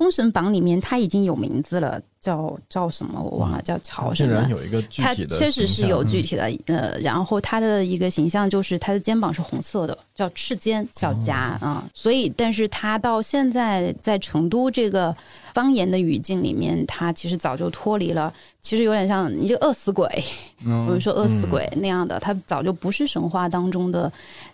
[0.00, 4.48] 封神榜》里面他已经有名字了，叫叫什么我忘了，叫曹什么竟然。
[4.48, 15.14] 有一个具他体的，确实是有具体的，呃，然后他的一个形象就是他的肩膀是红色的，叫赤肩小夹哦啊、所以，但是他到现在在成都这个
[15.52, 18.32] 方言的语境里面，他其实早就脱离了，
[18.62, 20.06] 其实有点像你这个饿死鬼，
[20.64, 24.10] 我们嗯，说饿死鬼那样的，他早就不是神话当中的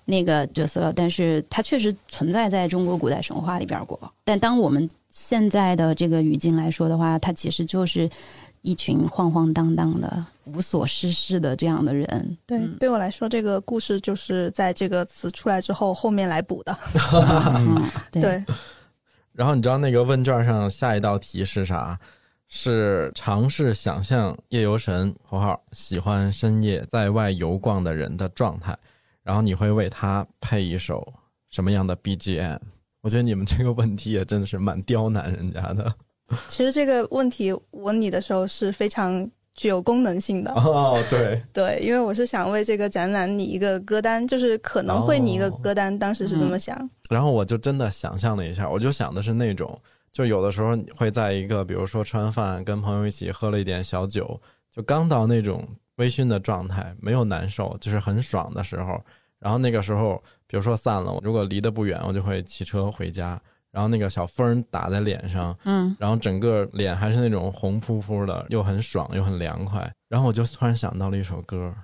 [0.07, 3.97] 那个角色了，但是他确实存在在中国古代神话里边过。
[4.25, 8.09] 但当我们现在的这个语境来说的话，他其实就是
[8.61, 12.37] 一群晃晃荡荡的、无所事事的这样的人。
[12.45, 16.79] 对，嗯对我来说，这个故事就是在这个词出来之后后面来补的。
[17.57, 18.45] 嗯，对，对，
[19.33, 21.99] 然后你知道那个问卷上下一道题是啥？
[22.49, 28.77] 是尝试想象夜游神（括号喜欢深夜在外游逛的人的状态），
[29.25, 31.11] 然后你会为他配一首
[31.49, 32.59] 什么样的 BGM？
[33.07, 35.95] 我觉得你们这个问题也真的是蛮刁难人家的
[36.51, 40.53] 其实这个问题问你的时候是非常具有功能性的。
[40.55, 41.01] 哦。
[41.09, 46.77] 对， 对，因为我是想为这个展览拟一个歌单，就是可能会拟一个歌单，当时是这么想。
[47.09, 55.65] 然后我就真的想象了一下，我就想的是那种，就有的时候你会在一个，比如说吃完饭跟朋友一起喝了一点小酒，就刚到那种
[55.99, 59.01] 微醺的状态，没有难受，就是很爽的时候。
[59.39, 63.41] 然后那个时候，比如说散了，如果离得不远，我就会骑车回家。
[63.73, 69.93] 然后那个小风打在脸上，嗯，然后整个脸还是那种红扑扑的，又很爽又很凉快。
[70.09, 71.75] 然后我就突然想到了一首歌，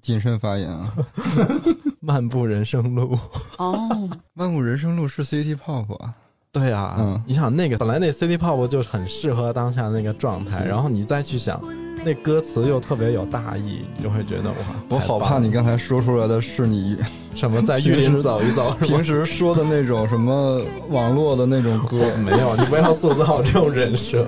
[0.00, 0.94] 谨慎发言啊！
[1.98, 3.16] 《漫步人生路》。
[3.56, 6.14] 哦，漫步人生路是 City Pop 啊，
[6.50, 11.60] 对啊，嗯你想那个本来那 City Pop 就很适合当下那个状态，然后你再去想
[12.04, 14.56] 那歌词又特别有大意，你就会觉得哇，
[14.88, 16.96] 我好怕你刚才说出来的是你
[17.34, 19.02] 什么在玉林走一走，平？
[19.04, 21.98] 时说的那种什么网络的那种歌。
[22.18, 24.26] 没有，你不要塑造这种人设，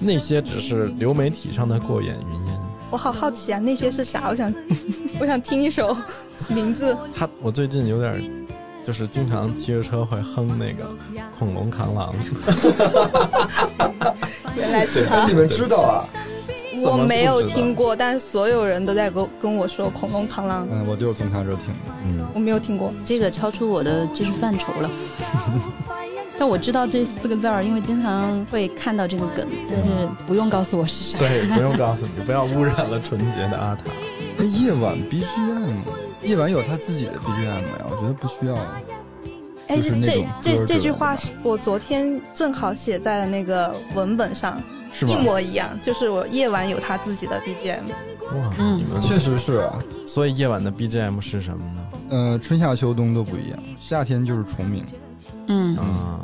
[0.00, 2.56] 那些只是流媒体上的过眼云烟。
[2.90, 4.28] 我好好奇啊，那些是啥？
[4.28, 4.52] 我想，
[5.20, 5.96] 我想听一首
[6.48, 6.94] 名字。
[7.14, 8.30] 他，我最近有点，
[8.86, 10.90] 就是经常骑着车会哼那个
[11.38, 12.14] 恐龙扛狼，
[14.56, 16.04] 原来是他你，们知道啊？
[16.84, 21.92] 我没有听过，但所有人都在跟跟我说恐龙螳螂，嗯，我就是从他这儿听的。
[22.04, 22.92] 嗯，我没有听过。
[23.04, 24.90] 这个超出我的知识范畴了。
[26.38, 31.18] 但我知道这四个字儿，因为经常会看到这个梗，但是不用告诉我是啥。
[31.18, 33.84] 对，不用告诉你，不要污染了纯洁的阿塔。
[34.36, 35.74] 那夜晚 BGM，
[36.24, 37.86] 夜晚有他自己的 BGM 呀？
[37.90, 38.54] 我觉得不需要。
[39.68, 44.60] 哎，就是那这种这这这句话是我昨天正好写在了那个文本上，
[44.92, 45.16] 一是吗？
[45.22, 45.68] 模一样。
[45.82, 47.80] 就是我夜晚有他自己的 BGM，
[48.34, 49.82] 哇，嗯你们确实是啊。
[50.06, 51.86] 所以夜晚的 BGM 是什么呢？
[52.10, 54.84] 呃，春夏秋冬都不一样，夏天就是虫鸣，
[55.46, 56.20] 嗯，啊，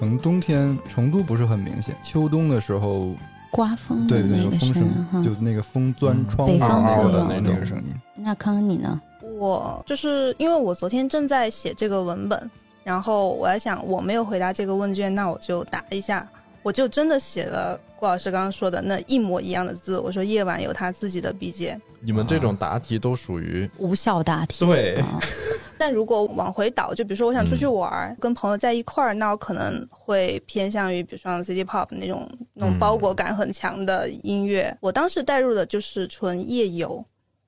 [0.00, 3.14] 可能冬天成都不是很明显，秋冬的时候，
[3.50, 7.94] 刮风的对那那个风声声儿，哈就那个风钻窗北户的那个声音。
[8.14, 8.98] 那康康你呢？
[9.38, 12.50] 我就是因为我昨天正在写这个文本，
[12.84, 16.26] 然后我在想我没有回答这个问卷，那我就答一下，
[16.62, 21.80] 我就真的写了顾老师刚刚说的那一模一样的字，我说夜晚有他自己的 BGM。
[22.00, 24.64] 你们这种答题都属于无效答题。
[24.64, 25.20] 对啊
[25.78, 34.74] 但如果往回倒，就比如说我想出去玩儿，跟朋友在一块儿，那我可能会偏向于，比如说像 City Pop 那种那种嗯包裹感很强的音乐。
[34.80, 37.04] 我当时带入的就是纯夜游，嗯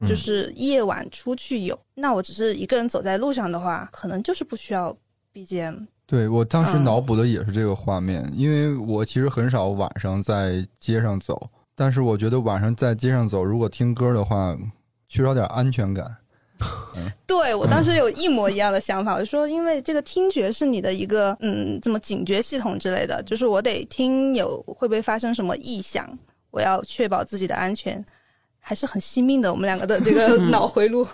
[0.06, 1.78] 就是夜晚出去游。
[1.94, 4.96] 那我只是一个人走在路上的话，可能就是不需要
[5.32, 5.86] BGM。
[6.06, 14.56] 对我当时嗯脑补的也是这个画面，因为我其实很少晚上在街上走，但是我觉得晚上在街上走，如果听歌的话，
[15.08, 16.16] 缺少点安全感。
[17.24, 26.18] 对我当时有一模一样的想法，我就说，因为这个听觉是你的一个嗯，怎么警觉系统之类的，就是我得听有会不会发生什么异响，
[26.50, 28.04] 我要确保自己的安全，
[28.68, 29.50] 还是很惜命的。
[29.50, 31.06] 我们两个的这个 脑回路，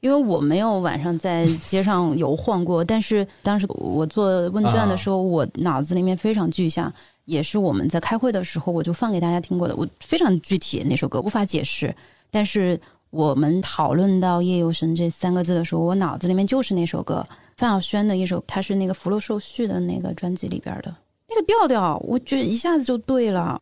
[0.00, 6.90] 因为我没有晚上在街上游晃过，但是当时我做问卷的时候，我脑子里面非常具象，
[7.26, 11.94] 也是我们在开会的时候我就放给大家听过的，我非常具体那首歌无法解释，
[12.30, 17.26] 但是我们讨论到夜游神这三个字的时候，我脑子里面就是那首歌，
[17.58, 20.94] 范晓萱的一首，它是那个《福禄寿序》的那个专辑里边的
[21.28, 23.60] 那个调调，我觉得一下子就对了。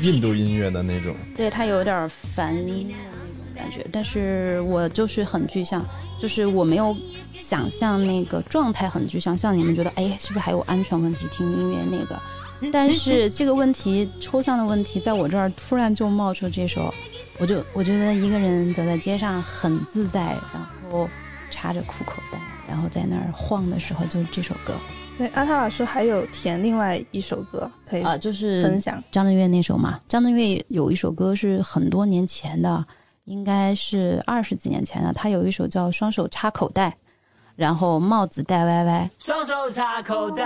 [0.00, 1.16] 印度音乐的那种。
[1.36, 2.90] 对，它有点烦的那种
[3.56, 5.84] 感觉，但是我就是很具象，
[6.20, 6.96] 就是我没有
[7.34, 11.26] 想象那个状态很具象，像你们觉得，哎，是不是还有安全问题？
[11.32, 12.16] 听音乐那个，
[12.72, 16.92] 但是 这个问题抽象的问题，在我这儿突然就冒出这首，
[17.38, 21.08] 我就我觉得一个人走在街上很自在，然后
[21.50, 22.38] 插着裤口袋，
[22.68, 24.74] 然后在那儿晃的时候，就是这首歌
[25.16, 29.02] 对阿塔老师还有填另外一首歌可以啊、就是分享。
[29.10, 32.84] 张震岳那首嘛，张震岳有一首歌是很多年前的，
[33.24, 35.12] 应该是二十几年前的。
[35.14, 36.90] 他有一首叫《双手插口袋》，
[37.56, 40.44] 然后帽子戴歪歪，双手插口袋，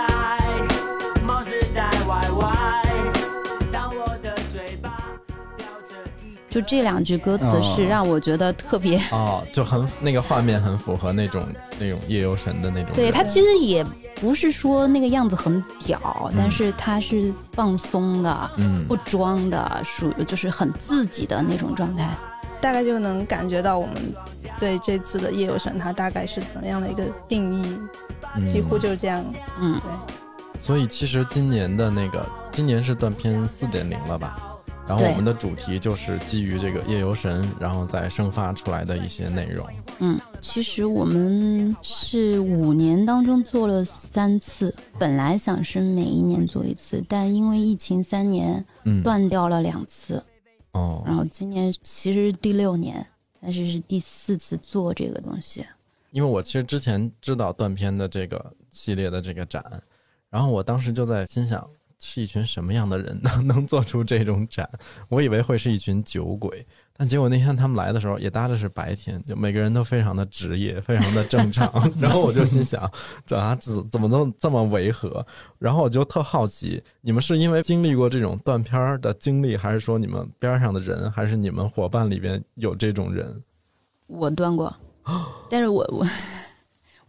[1.27, 2.81] 帽子戴歪歪。
[3.69, 4.97] 当我的嘴巴
[5.57, 8.97] 叼着一就这两句歌词是哦让我觉得特别。
[9.11, 11.45] 哦，就很那个画面很符合那种
[11.77, 12.93] 那种夜游神的那种。
[12.95, 15.99] 对他其实也不是说那个样子很屌，
[16.31, 22.09] 嗯但是他是放松的、嗯不装的，属于就是很自己的那种状态。
[22.61, 23.95] 大概就能感觉到我们
[24.59, 27.77] 对这次的夜游神它大概是怎样的一个定义，
[28.35, 28.45] 嗯。
[28.45, 29.23] 几乎就是这样。
[29.59, 30.61] 嗯，对。
[30.61, 34.37] 所以其实今年的那个，今年是断片四点零了吧？
[34.87, 39.65] 然后我们的主题就是基于这个夜游神，然后再生发出来的一些内容。
[39.99, 50.21] 嗯，其实我们是五年当中做了三次，本来想是每一年做一次，但因为疫情三年嗯，断掉了两次，
[50.71, 53.05] 哦，然后今年其实第六年，
[53.41, 55.65] 但是是第四次做这个东西。
[56.11, 59.63] 因为我其实之前知道断片的这个系列的这个展，
[60.29, 64.69] 然后我当时就在心想，是一群什么样的人能 能做出这种展？
[65.07, 66.65] 我以为会是一群酒鬼，
[67.01, 71.67] 但结果那天他们来的时候也搭的是白天，就每个人都非常的职业，非常的正常。
[71.99, 72.87] 然后我就心想，
[73.25, 75.25] 这啊怎怎么能这么违和？
[75.57, 83.41] 然后我就特好奇，你们是因为经历过这种断片儿的经历，还是说你们边上的人，还是你们伙伴里边有这种人？
[84.05, 84.71] 我断过，
[85.49, 86.05] 但是我我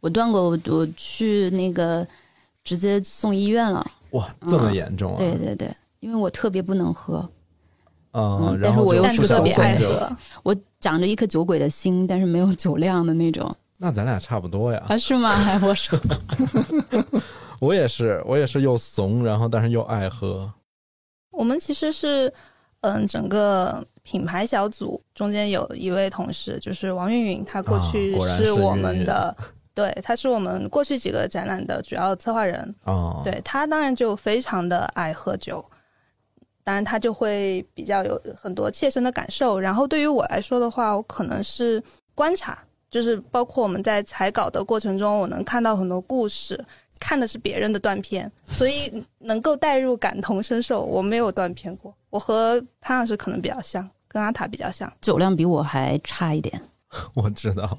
[0.00, 2.06] 我断过，我我去那个
[2.64, 3.86] 直接送医院了。
[4.12, 5.18] 哇，这么严重啊！
[5.18, 7.28] 对对对，因为我特别不能喝，
[8.12, 10.10] 嗯，嗯然后就但是我又特别爱喝。
[10.42, 13.54] 我长着一颗酒鬼的心，但是没有酒量的那种。
[13.78, 14.82] 那咱俩差不多呀。
[14.88, 15.30] 啊，是吗？
[15.34, 15.98] 还我说，
[17.60, 20.52] 我也是，我也是又怂，然后但是又爱喝。
[21.30, 22.32] 我们其实是，
[22.82, 29.34] 嗯，整个品牌小组中间有一位同事，就是王韵韵，她过去是我们的，
[29.74, 32.74] 对，她是我们过去几个展览的主要策划人。
[32.84, 35.64] 哦，，对她当然就非常的爱喝酒，
[36.64, 39.58] 当然他就会比较有很多切身的感受。
[39.58, 41.82] 然后对于我来说的话，我可能是
[42.14, 42.58] 观察，
[42.90, 46.64] 就是包括我们在采稿的过程中，我能看到很多故事。
[47.04, 50.84] 看的是别人的断片，所以能够代入、感同身受。
[50.84, 54.90] 我没有断片过，我和潘老师可能比较像，跟阿塔比较像。
[55.00, 56.62] 酒量比我还差一点。
[57.14, 57.76] 我知道，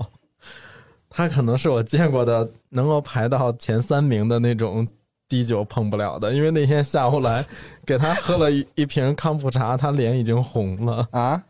[1.09, 4.85] 他可能是我见过的能够排到前三名的那种
[5.33, 7.43] 低酒碰不了的，因为那天下午来
[7.83, 11.07] 给他喝了一一瓶康普茶，他脸已经红了。
[11.09, 11.41] 啊，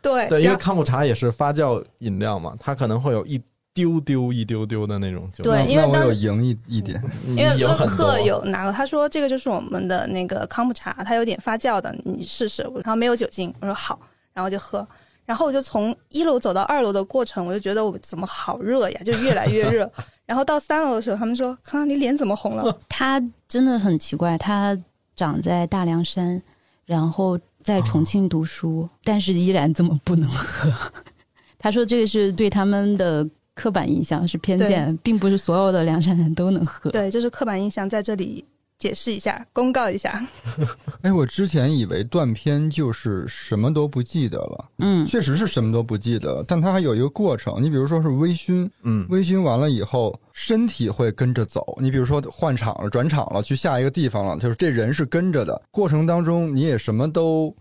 [0.00, 3.42] 对，对，因为康普茶也是发酵饮料嘛，它可能会有一
[3.74, 12.62] 丢丢一丢丢的那种酒对因为我有赢一一点，因因为乐克有拿过，他说这个就是我们的那个康普茶，它有点发酵的，你试试。
[12.62, 13.98] 然后没有酒精，我说好，
[14.32, 14.86] 然后就喝。
[15.24, 19.90] 然后我就从一楼走到二楼的过程，我就觉得我怎么好热呀，就越来越热。
[20.26, 24.76] 然后到三楼的时候，他们说：“康康，你脸怎么红了 他真的很奇怪，他
[25.14, 26.40] 长在大凉山，
[26.86, 30.70] 然后在重庆读书，但是依然这么不能喝。
[31.58, 36.90] 他说这个是对他们的刻板印象，是偏见，并不是所有的凉山人都能？”喝。
[36.90, 38.44] 对，这是刻板印象，在这里
[38.82, 40.26] 解释一下，公告一下。
[41.02, 47.62] 哎，我之前以为断片就是什么都不记得了，嗯，确实是什么都不记得，但它还有一个过程。
[47.62, 51.78] 你比如说是微醺，嗯，微醺完了以后，身体会跟着走。
[51.80, 55.62] 你比如说换场了、转场了，去下一个地方了，就是这人是跟着的。
[55.70, 57.54] 过程当中你也什么都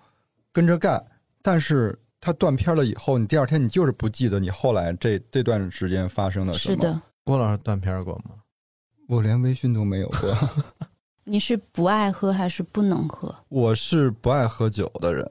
[0.52, 1.00] 跟着干，
[1.44, 6.76] 但是他断片了以后，你第二天你就是不记得你后来这这段时间发生了什么。
[6.76, 7.00] 是，的。
[7.24, 8.36] 郭老师断片过吗？
[9.08, 10.36] 我连微醺都没有过。
[11.24, 13.34] 你是不爱喝还是不能喝？
[13.50, 15.26] 我是不爱喝酒的人，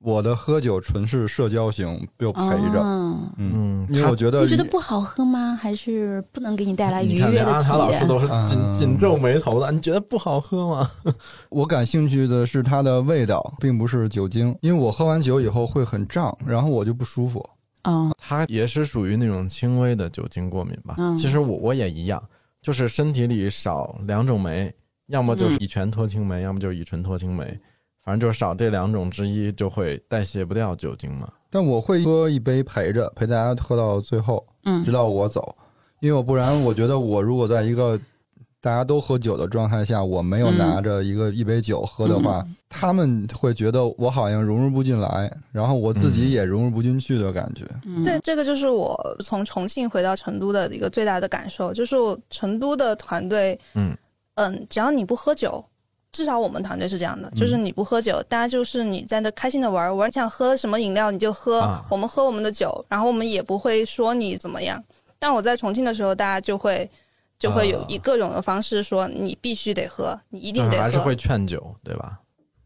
[0.00, 2.40] 我的喝酒纯是社交型，就陪
[2.72, 2.80] 着。
[2.80, 5.58] 哦嗯，嗯因为我觉得你觉得不好喝吗？
[5.60, 8.06] 还是不能给你带来愉，悦的体验阿塔老师？
[8.06, 9.70] 都是紧嗯紧皱眉头的。
[9.72, 10.90] 你觉得不好喝吗？
[11.50, 17.48] 我感兴趣的是它的味道，并不是酒精，因为我喝完酒以后会很胀，然后我就不舒服。
[17.82, 20.96] 嗯它也是属于那种轻微的酒精过敏吧。
[20.98, 22.22] 嗯其实我我也一样，
[22.60, 24.70] 就是身体里少两种酶，
[25.08, 25.58] 要么就是嗯。
[25.60, 27.44] 乙醛脱氢酶，要么就是乙醇脱氢酶，
[28.04, 31.28] 反正就是少这两种之一，就会代谢不掉酒精嘛。
[31.50, 34.84] 但我会喝一杯陪着，陪大家喝到最后，嗯。
[34.84, 35.54] 直到我走，
[36.00, 37.98] 因为我不然我觉得我如果在一个
[38.60, 40.58] 大家都喝酒的状态下，我没有嗯。
[40.58, 47.64] 拿着一个一杯酒喝的话，他们会觉得我好像融入不进来，然后我自己也融入不进去的感觉。
[47.86, 48.94] 嗯，对，这个就是我
[49.24, 53.96] 从重庆回到成都的一个最大的感受，就是我成都的团队，嗯
[54.38, 55.64] 嗯，只要你不喝酒，
[56.12, 64.82] 至少我们团队是这样的，就是你不喝酒，大家就是你在那开心的玩玩，你想喝什么饮料你就喝，啊我们喝我们的酒，然后我们也不会说你怎么样。
[65.18, 66.88] 但我在重庆的时候，大家就会
[67.38, 72.20] 就会有啊以各种的方式说你必须得喝，你一定得喝，还是会劝酒，对吧？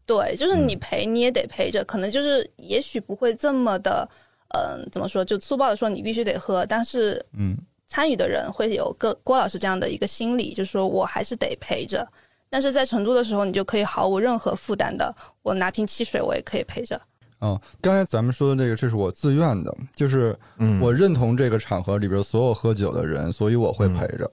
[0.05, 4.07] 对，就是你嗯陪你也得陪着，可能就是也许不会这么的，
[4.49, 7.57] 嗯、怎么说，就粗暴的说你必须得喝，但是嗯，
[7.93, 12.07] 参与的人会有个郭老师这样的一个心理，就是说我还是得陪着。
[12.49, 16.99] 但是在成都的时候，你就可以毫无任何负担的，我拿瓶汽水我也可以陪着。
[17.37, 24.31] 哦，刚才咱们说的这个，这是我自愿的，就是嗯，我认同这个场合里边所有喝酒的人，所以我会陪着。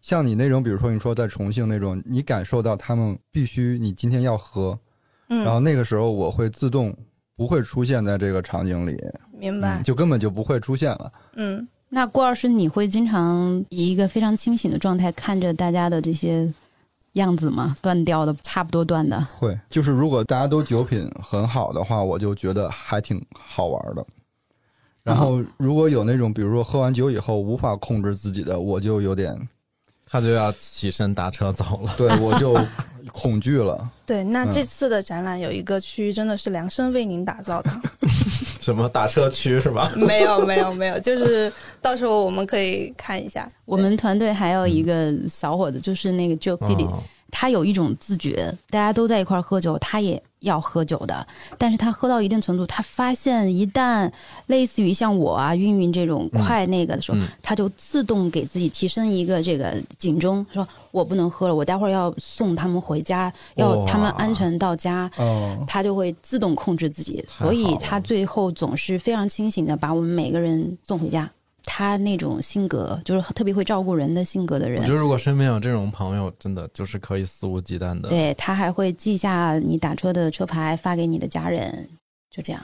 [0.00, 4.78] 像你那种，比如说你说在重庆那种，你感受到他们必须你今天要喝，
[5.28, 6.96] 嗯，然后那个时候我会自动
[7.36, 8.96] 不会出现在这个场景里，
[9.38, 9.82] 明白嗯，？
[9.82, 11.12] 就根本就不会出现了。
[11.34, 16.50] 嗯，那郭老师，你会经常以一个非常清醒的状态看着大家的这些
[17.12, 17.76] 样子吗？
[17.82, 19.22] 断掉的，差不多断的。
[19.38, 24.02] 会，就是如果大家都酒品很好的话，我就觉得还挺好玩的。
[25.02, 29.36] 然后如果有那种，比如说喝完酒以后无法控制自己的，我就有点
[30.06, 31.92] 他就要起身打车走了。
[31.98, 32.58] 对我就
[33.12, 33.90] 恐惧了。
[34.06, 34.24] 对。
[34.24, 37.70] 那嗯这次的展览有一个区域真的是量身为您打造的，
[38.62, 39.92] 什么打车区是吧？
[39.96, 41.52] 没有没有没有，就是
[41.82, 43.50] 到时候我们可以看一下。
[43.64, 47.02] 我们团队还有一个小伙子，就是那个 Joe 弟弟，哦
[47.34, 51.26] 他有一种自觉，大家都在一块儿喝酒，他也要喝酒的。
[51.58, 54.10] 但是他喝到一定程度，他发现一旦
[54.46, 65.10] 类似于像我啊、晕晕这种快那个的时候，嗯他就自动给自己提升一个这个警钟，说我不能喝了，我待会儿要送他们回家，要他们安全到家。
[65.16, 71.30] 哦，他就会自动控制自己，所以他最后总是非常清醒的把我们每个人送回家。
[71.64, 81.88] 他那种性格，就是特别会照顾人的性格的人我觉，得如果身边有这种朋友，真的就是可以肆无忌惮的对他还会记下你打车的车牌发给你的家人，
[82.30, 82.62] 就这样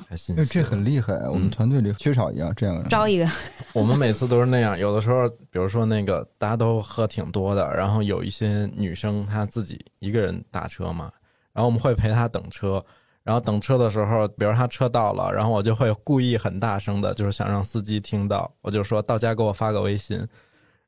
[0.49, 2.89] 这很厉害，我们团队里缺少一样这样的人。
[2.89, 3.29] 招 一个。
[3.73, 11.11] 我们每次都是那样，有的时候，比如说那个大家都喝挺多的，然后有一些女生她自己一个人打车嘛，
[11.53, 12.85] 然后我们会陪她等车，
[13.29, 20.27] 然后等车的时候，比如他车到了，然后我就会故意很大声的，就是想让司机听到，我就说到家给我发个微信。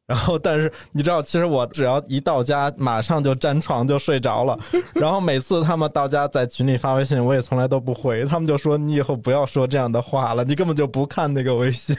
[0.06, 4.58] 然后，但是你知道，其实我只要一到家，马上就粘床就睡着了。
[4.96, 11.94] 然后每次他们到家在群里发微信，我也从来都不回，他们就说你以后不要说这样的话了，你根本就不看那个微信。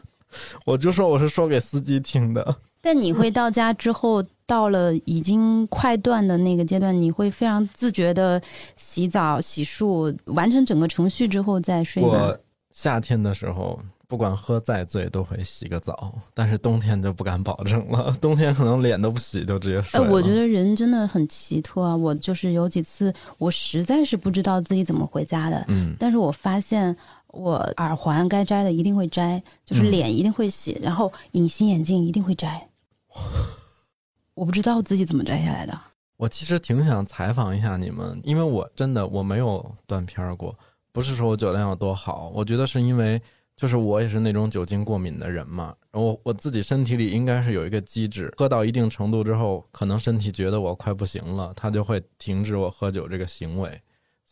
[0.66, 8.40] 我就说我是说给司机听的，但你会到家之后，到了已经快断的那个阶段，你会非常自觉的
[8.76, 12.40] 洗澡、洗漱，完成整个程序之后再睡吗我？
[12.72, 20.10] 夏天的时候不管喝再醉都会洗个澡，但是冬天就不敢保证了，冬天可能脸都不洗就直接睡哎，了。
[20.10, 21.94] 我觉得人真的很奇特啊！
[21.94, 26.96] 我就是有几次，我实在是不知道自己怎么回家的，嗯，但是我发现
[27.38, 32.68] 我耳环该摘的一定会摘，就是嗯脸一定会洗，然后隐形眼镜一定会摘。
[34.34, 35.78] 我不知道自己怎么摘下来的。
[36.16, 40.56] 我其实挺想采访一下你们，因为我真的我没有断片儿过，
[40.92, 43.20] 不是说我酒量有多好，我觉得是因为
[43.56, 53.80] 就是我也是那种酒精过敏的人嘛，然后我自己身体里应该是有一个机制，喝到一定程度之后，可能身体觉得我快不行了，它就会停止我喝酒这个行为，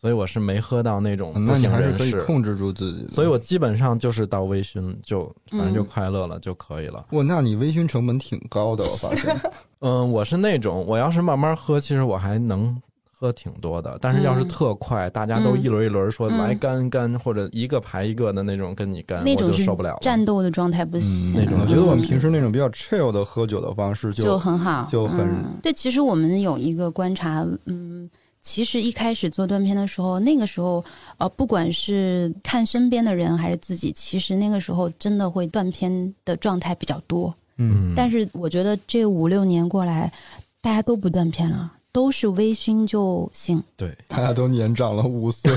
[0.06, 2.24] 所以我是没喝到那种那你省还是可以人事。
[2.24, 3.10] 控制住自己的。
[3.10, 7.04] 所以我基本上就是到微醺就反正就嗯快乐了就可以了。
[7.10, 9.36] 哇，那你微醺成本挺高的，我发现。
[9.82, 12.80] 嗯，我是那种我要是慢慢喝，其实我还能
[13.18, 13.98] 喝挺多的。
[14.00, 19.98] 但是要是嗯特快，大家都嗯一轮一轮说嗯来干干，或者一个排一个的那种跟你干，我那种就受不了了。
[20.02, 21.34] 战斗的状态不行。
[21.34, 25.72] 那种我觉得我们平时那种比较 chill 的喝酒的方式就，就很好，就很嗯、对。
[25.72, 28.08] 其实我们有一个观察，嗯，
[28.46, 30.82] 其实一开始做断片的时候，那个时候，
[31.18, 37.34] 呃，不管是看身边的人还是自己，其实那个时候真的会断片的状态比较多。
[37.56, 40.12] 嗯，但是我觉得这五六年过来，
[40.60, 43.60] 大家都不断片了，都是微醺就醒。
[43.76, 45.50] 对，大家都年长了五岁。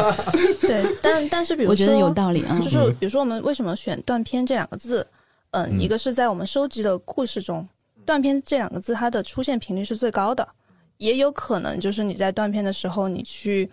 [0.62, 2.58] 对，但但是比如说，我觉得有道理啊。
[2.64, 5.06] 就是比如说我们为什么选“断片”这两个字？
[5.50, 7.68] 嗯，嗯一个是在我们收集的故事中
[8.06, 10.48] ，“断片”这两个字它的出现频率是最高的，
[10.98, 13.68] 也有可能就是你在断片的时候，你去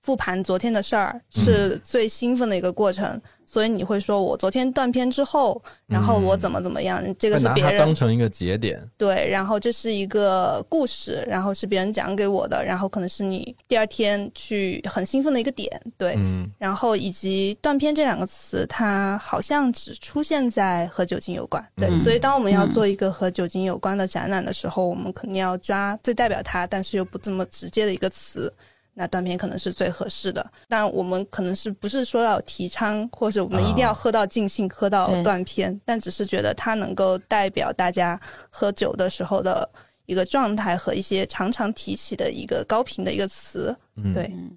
[0.00, 3.20] 复盘昨天的事儿是最兴奋的一个过程，
[3.52, 8.82] 所以你会说我昨天断片之后，然后我怎么怎么样，这个是别人当成一个节点。
[8.96, 28.50] 对，然后这是一个故事，然后是别人讲给我的，然后可能是你第二天去很兴奋的一个点，对，嗯，然后以及断片这两个词，它好像只出现在和酒精有关，对，嗯所以当我们要做一个和酒精有关的展览的时候，我们肯定要抓最代表它，但是又不这么直接的一个词。
[28.94, 38.20] 那断片可能是最合适的，但我们可能是不是说要提倡，或者我们一定要喝到尽兴，喝到断片，但只是觉得它能够代表大家
[38.50, 39.68] 喝酒的时候的
[40.04, 43.74] 一个状态和一些常常提起的一个高频的一个词。
[43.96, 44.24] 嗯对。
[44.24, 44.50] 嗯，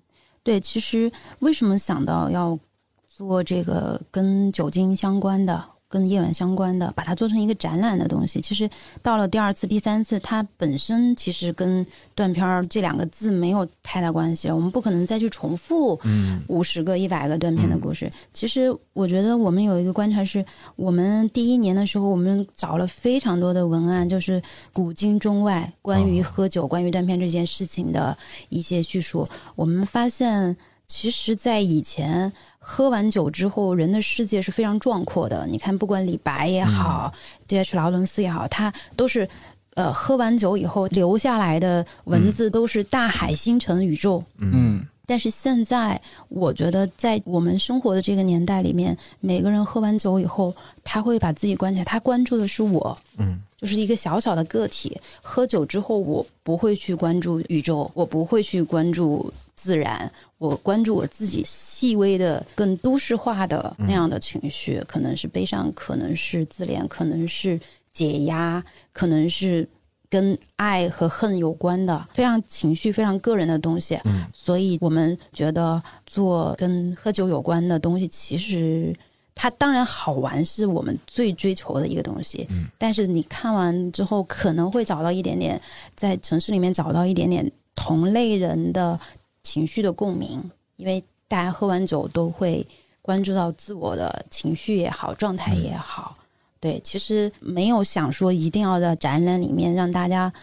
[0.43, 2.59] 对，其实为什么想到要
[3.07, 8.41] 做这个跟酒精相关的、跟夜晚相关的，把它做成一个展览的东西？
[8.41, 8.69] 其实
[9.01, 18.11] 到了第二次、第三次，它本身其实跟断片儿这两个字没有太大关系，我们不可能再去重复嗯五十个、一百个断片的故事。
[18.33, 20.43] 其实我觉得我们有一个观察是，
[20.75, 24.41] 我们第一年的时候，我们找了非常多的文案，就是
[24.73, 28.17] 古今中外关于哦喝酒、关于断片这件事情的
[28.49, 29.27] 一些叙述。
[29.55, 30.57] 我们发现，
[30.88, 32.31] 其实，在以前
[32.68, 35.45] 喝完酒之后，人的世界是非常壮阔的。
[35.47, 37.13] 你看，不管李白也好、
[37.47, 39.30] d H 劳伦斯也好，他都是
[39.76, 44.24] 呃喝完酒以后留下来的文字都是大海、星辰、宇宙。
[44.39, 50.51] 嗯但是现在，我觉得在我们生活的这个年代里面，每个人喝完酒以后，
[50.84, 54.99] 他会把自己关起来，他关注的是我，嗯，就是一个小小的个体。
[55.22, 67.59] 喝酒之后，我不会去关注宇宙，我不会去关注自然，我关注我自己细微的、更都市化的那样的情绪，可能是悲伤，可能是自怜，可能是
[67.91, 69.67] 解压，可能是
[70.09, 73.99] 跟爱和恨有关的，非常情绪、非常个人的东西。
[74.03, 78.95] 嗯，所以我们觉得做跟喝酒有关的东西，其实
[79.33, 82.45] 它当然好玩，是我们最追求的一个东西。
[82.49, 85.59] 嗯，但是你看完之后，可能会找到一点点
[85.95, 88.97] 在城市里面找到一点点同类人的
[89.45, 90.41] 情绪的共鸣，
[90.75, 92.65] 因为大家喝完酒都会
[93.01, 96.17] 关注到自我的情绪也好，状态也好。
[96.59, 100.33] 对，其实没有想说一定要在展览里面让大家，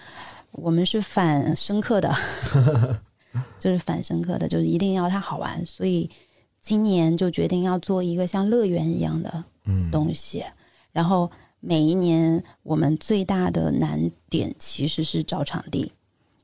[0.53, 2.15] 我们是反深刻的，
[3.59, 5.67] 就是反深刻的，就是一定要它好玩。
[5.67, 6.09] 所以
[6.61, 10.45] 今年就决定要做一个像乐园一样的嗯东西，
[10.93, 11.29] 然后
[11.59, 15.91] 每一年我们最大的难点其实是找场地。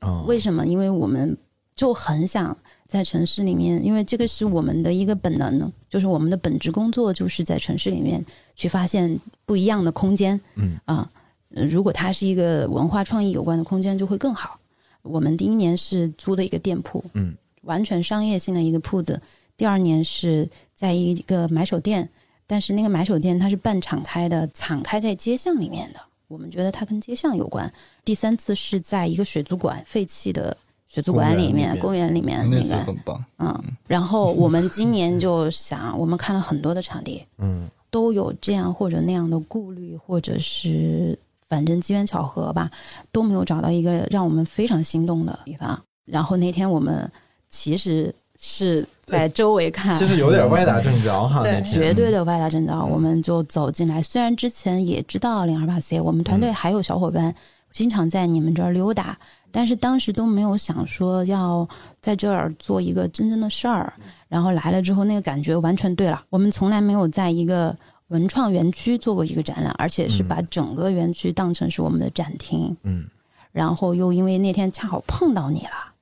[0.01, 0.65] 哦为什么？
[0.65, 1.37] 因为我们
[1.79, 2.55] 就很想
[2.87, 8.23] 在城市里面，因为这个是我们的一个本能，就是我们的本职工作就是在城市里面
[8.53, 10.37] 去发现不一样的空间。
[10.55, 11.09] 嗯啊、
[11.55, 14.59] 呃如果它是一个文化创意有关的空间，就会更好。
[15.03, 19.21] 我们第一年是租的一个店铺，嗯，完全商业性的一个铺子。
[19.55, 22.09] 第二年是在一个买手店，
[22.45, 25.99] 但是那个买手店它是半敞开的，敞开在街巷里面的。
[26.27, 27.71] 我们觉得它跟街巷有关。
[28.03, 30.55] 第三次是在一个水族馆废弃的
[30.89, 33.23] 水族馆里面，公公园里面那个，很棒。
[33.37, 33.63] 嗯。
[33.87, 41.17] 然后我们今年就想，我们看了很多的场地，嗯都有这样或者那样的顾虑，或者是
[41.47, 42.69] 反正机缘巧合吧，
[43.11, 45.79] 都没有找到一个让我们非常心动的地方。
[46.05, 47.11] 然后那天我们
[47.49, 54.01] 其实是在周围看， 其实有点歪打正着哈， 对绝对的歪打正着，我们就走进来。
[54.03, 57.33] 虽然之前也知道零二八 C，我们团队还有小伙伴
[57.71, 59.17] 经常在你们这儿溜达，
[59.51, 61.67] 但是当时都没有想说要
[62.01, 63.93] 在这儿做一个真正的事儿。
[64.27, 66.23] 然后来了之后，那个感觉完全对了。
[66.29, 67.75] 我们从来没有在一个
[68.07, 72.75] 文创园区做过一个展览，而且是把整个园区当成是我们的展厅。
[72.83, 73.05] 嗯，
[73.51, 75.93] 然后又因为那天恰好碰到你了，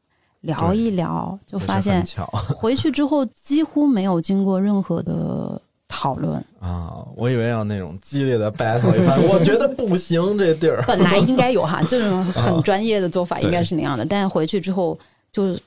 [0.42, 2.26] 聊一聊，就发现巧
[2.58, 14.98] 回去之后几乎没有经过任何的讨论，啊，我以为要那种激烈的 battle 一番， 我觉得不行，这地儿本来应该有哈，这 种很专业的做法应该是那样的，但是回去之后
[15.32, 15.58] 就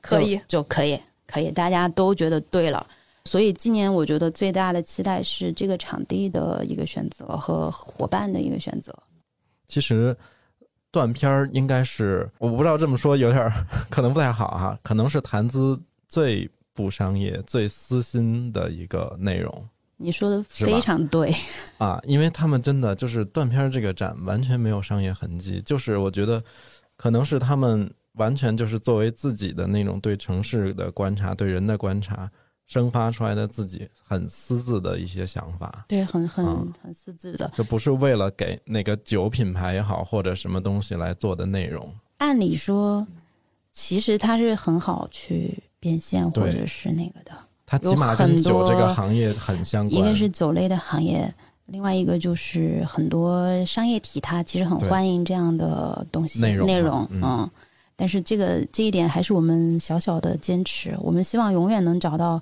[0.00, 2.86] 可以就就可以可以，大家都觉得对了。
[3.24, 8.94] 所以今年我觉得最大的期待是这个场地的一个选择和伙伴的一个选择。
[9.66, 10.16] 其实
[10.92, 13.52] 断片儿应该是，我不知道这么说有点儿
[13.90, 15.76] 可能不太好哈，可能是谈资
[16.08, 21.34] 最不商业、最私心的一个内容你说的非常对，
[21.78, 26.40] 啊，因为他们真的就是断片儿这个展完全没有商业痕迹，就是我觉得
[26.96, 32.30] 可能是他们完全就是作为自己的那种对城市的观察、对人的观察。
[32.68, 37.48] 生发出来的自己很私自的一些想法，对，很很嗯很私自的。
[37.54, 41.94] 这不是为了给那个酒品牌也好，或者什么东西来做的内容。
[42.18, 43.06] 按理说，
[43.70, 47.32] 其实它是很好去变现或者是那个的。
[47.64, 50.00] 它起码跟酒这个行业很相关。
[50.00, 51.32] 一个是酒类的行业，
[51.66, 57.50] 另外一个就是很多商业体，它其实很欢迎这样的东西内容内容，嗯嗯。
[57.96, 62.40] 但是这个这一点还是我们小小的坚持，我们希望永远能找到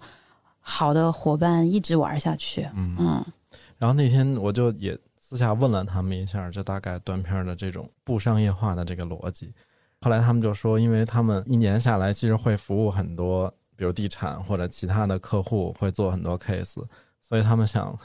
[0.60, 2.68] 好的伙伴，一直玩下去。
[2.74, 3.24] 嗯，嗯，
[3.78, 9.52] 然后那天我就也私下问了他们一下，这大概断片的这种不商业化的这个逻辑。
[10.04, 16.84] 后来他们就说，因为他们一年下来其实会服务很多，比如地产或者其他的客户，会做很多 case，
[17.26, 17.98] 所以他们想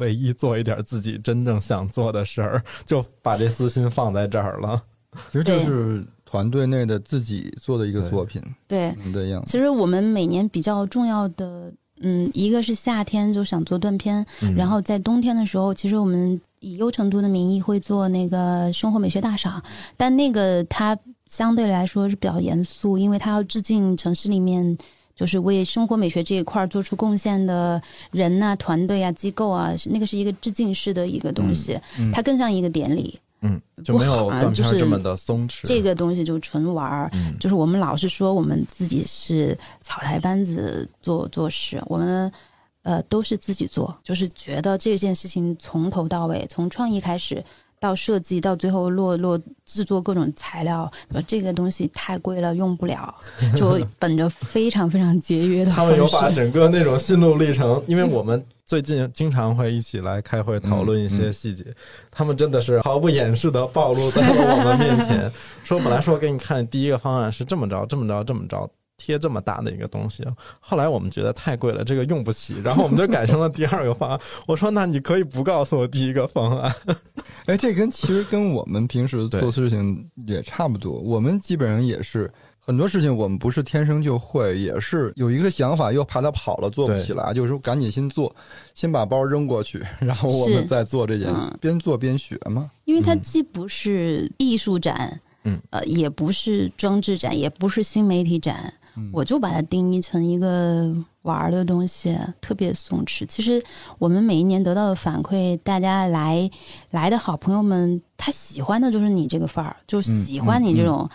[0.00, 4.82] 唯一做一点自己真正想做的事儿，就把这私心放在这儿了。
[5.30, 8.88] 其实这对是团队内的自己做的一个作品对。
[9.04, 9.52] 嗯的样子。
[9.52, 19.62] 其实我们每年比较重要的，嗯，一个是夏天就想做断片，嗯然后在冬天的时候，其实我们以优成都的名义会做那个生活美学大赏，
[19.98, 20.96] 但那个它
[21.32, 24.76] 相对来说是比较严肃，因为他要致敬城市里面
[25.16, 27.80] 就是为生活美学这一块儿做出贡献的
[28.10, 33.18] 人呐、团队啊、机构啊，那个是一个致敬式的一个东西，嗯它更像一个典礼。
[33.40, 35.62] 嗯，就没有就是片这么的松弛。
[35.64, 37.10] 这个东西就纯玩儿。
[37.14, 42.30] 嗯就是我们老是说我们自己是草台班子做做事，我们
[42.82, 47.42] 呃都是自己做，就是觉得这件事情从头到尾，从创意开始
[47.82, 53.12] 到设计，到最后落落制作各种材料，说这个东西太贵了，用不了，
[53.56, 56.30] 就 本着非常非常节约的他方们有把。
[56.30, 61.64] 整个那种心路历程，因为我们最近经常会一起来开会讨论一些细节，
[62.08, 65.32] 他们真的是毫不掩饰的暴露在了我们面前，
[65.64, 68.70] 说本来说给你看第一个方案是这么着这么着这么着。
[68.96, 70.24] 贴这么大的一个东西，
[70.60, 74.20] 后来我们觉得太贵了，这个用不起，然后我们就改成了第二个方案。
[74.46, 76.72] 我说：“那你可以不告诉我第一个方案。
[77.46, 80.92] 哎，这跟其实跟我们平时做事情也差不多。
[80.92, 88.32] 我们基本上也是很多事情，我们不是天生就会，也是有一个想法，又怕它跑了做不起来，就是说赶紧先做，
[88.74, 92.70] 先把包扔过去，然后我们再做这件事嗯，边做边学嘛。
[92.84, 103.26] 因为它嗯既不是艺术展，嗯，呃，也不是装置展，也不是新媒体展，嗯我就把它定义成一个玩儿的东西，特别松弛。
[103.26, 103.62] 其实
[103.98, 106.50] 我们每一年得到的反馈，大家来
[106.90, 111.08] 来的好朋友们，他喜欢的就是你这个范儿，就喜欢你这种。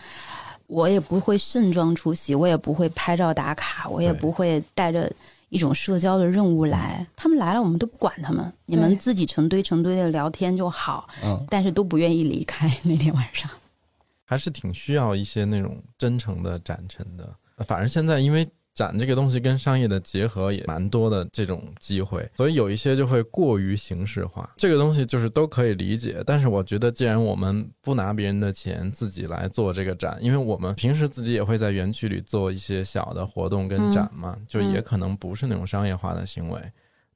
[0.68, 5.10] 我也不会盛装出席，我也不会拍照打卡，我也不会带着
[5.48, 7.08] 一种社交的任务来。
[7.16, 11.08] 他们来了，我们都不管他们，你们自己成堆成堆的聊天就好。
[11.24, 13.50] 嗯，但是都不愿意离开那天晚上。”
[14.30, 17.34] 还是挺需要一些那种真诚的展陈的。
[17.66, 24.48] 反正现在因为展这个东西跟商业的结合也蛮多的这种机会，所以有一些就会过于形式化。
[24.56, 36.62] 这个东西就是都可以理解，但是我觉得既然我们不拿别人的钱自己来做这个展，因为我们平时自己也会在园区里做一些小的活动跟展嘛，就也可能不是那种商业化的行为。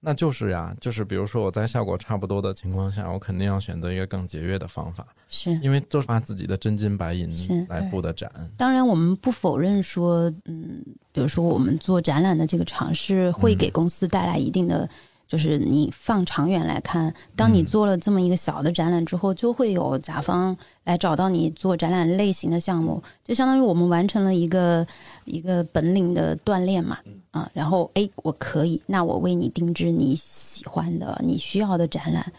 [0.03, 7.29] 那就是呀，就是比如说我在效果差不多的情况下，我肯定要选择一个更节约的方法，是，因为都是花自己的真金白银
[7.69, 8.31] 来布的展。
[8.57, 14.89] 当然我们不否认说，嗯，比如说我们做展览的这个尝试会给公司带来一定的。
[15.31, 20.53] 就是你放长远来看，当你做了这么一个小的展览之后，就会有甲方
[20.83, 24.85] 来找到你做展览类型的项目，就相当于我们完成了一个
[25.23, 26.97] 一个本领的锻炼嘛，
[27.31, 32.29] 啊，然后哎，我可以，那我为你定制你喜欢的、你需要的展览。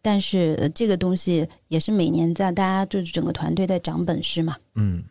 [0.00, 5.04] 但是呃这个东西也是每年在大家就是整个团队在长本事嘛，嗯，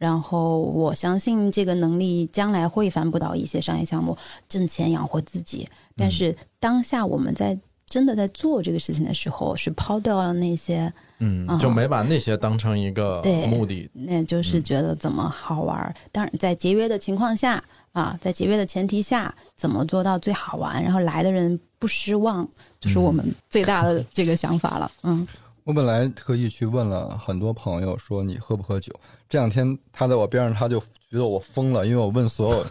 [0.00, 4.16] 然后我相信这个能力将来会翻不到一些商业项目，
[4.48, 5.68] 挣钱养活自己。
[5.94, 13.90] 但是当下我们在真的在做这个事情的时候，是抛掉了那些，嗯啊，就没把那些当成一个目的。
[13.92, 15.94] 那就是觉得怎么好玩儿。
[16.10, 22.48] 当然，在节约的情况下啊，在节约的前提下，怎么做到最好玩，然后来的人不失望，
[22.80, 24.90] 就是我们最大的这个想法了。
[25.02, 25.28] 嗯，
[25.64, 28.92] 我本来特意去问了很多朋友，说你喝不喝酒？
[29.28, 32.66] 这两天他在我边上，他就觉得我疯了，因为我问所有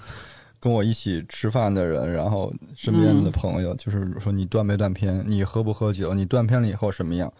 [0.59, 7.31] 跟我一起吃饭的人，然后身边的朋友，就是说你断没断片，你喝不喝酒，你断片了以后什么样？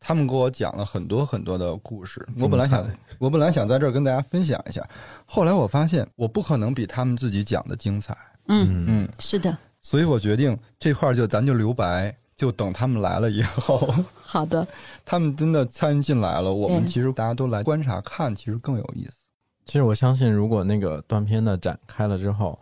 [0.00, 2.24] 他们给我讲了很多很多的故事。
[2.38, 2.88] 我本来想，
[3.18, 4.88] 我本来想在这儿跟大家分享一下，
[5.26, 8.16] 后来我发现我不可能比他们自己讲的精彩。
[8.46, 13.92] 嗯，嗯，是的，所以我决定这块儿就咱就留白，就等他们来了以后。
[14.24, 14.66] 好的，
[15.04, 19.12] 他们真的参与进来了，我们其实大家都来观察看，其实更有意思。
[19.66, 22.58] 其实我相信，如果那个断片的展开了之后，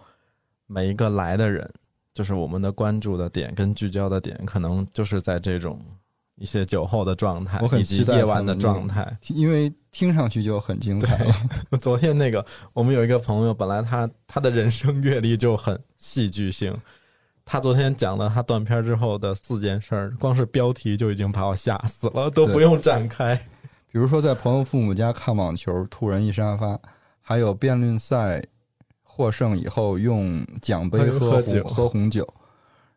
[0.66, 1.68] 每一个来的人，
[2.14, 5.80] 就是我们的关注的点跟聚焦的点，可能就是在这种
[6.36, 9.16] 一些酒后的状态我，很以及期待夜晚的状态。
[9.28, 11.34] 因为听上去就很精彩了。
[11.80, 16.76] 昨天那个，我们有一个朋友，本来他他的人生阅历就很戏剧性，
[17.48, 23.36] 他昨天讲了他断片之后的四件事儿，光是标题就已经把我吓死了，都不用展开。
[23.90, 26.76] 比如说在朋友父母家看网球，突然一沙发；
[27.22, 28.42] 还有辩论赛
[29.04, 32.26] 获胜以后用奖杯喝红喝酒喝红酒，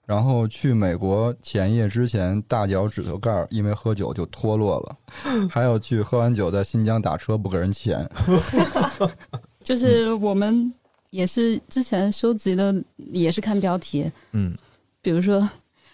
[0.07, 4.97] 然后去美国前夜之前大脚趾头盖儿因为喝酒就脱落了，
[5.47, 8.09] 还有去喝完酒在新疆打车不给人钱。
[9.63, 10.73] 就是我们
[11.09, 12.73] 也是之前收集的，
[13.11, 14.55] 也是看标题，嗯
[15.01, 15.49] 比如说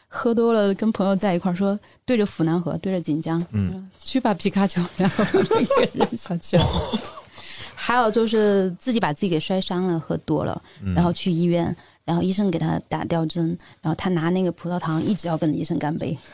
[0.07, 5.23] 喝多了跟朋友在一块儿说对着府南河，对着锦江，嗯，去吧皮卡丘，然后
[5.59, 6.65] 一个人下去了。
[7.75, 16.17] 还有就是自己把自己给摔伤了，喝多了，嗯然后去医院，然后医生给他打吊针，然后他拿那个葡萄糖一直要跟医生干杯。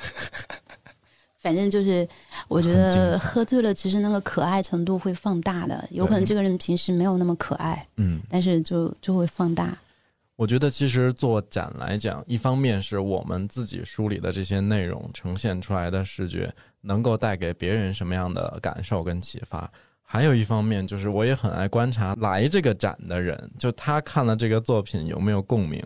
[1.41, 2.07] 反正就是，
[2.47, 5.83] 我觉得喝醉了，其实那个可爱程度会放大的。
[5.89, 9.75] 有可能这个人平时没有那么可爱，嗯，但是就就会放大。
[10.35, 19.69] 我觉得其实做展来讲，一方面是我们自己梳理的这些内容呈现出来的视觉能够带给别人什么样的感受跟启发，
[20.01, 25.83] 还有一方面就是我也很爱观察来这个展的人，就他看了这个作品有没有共鸣，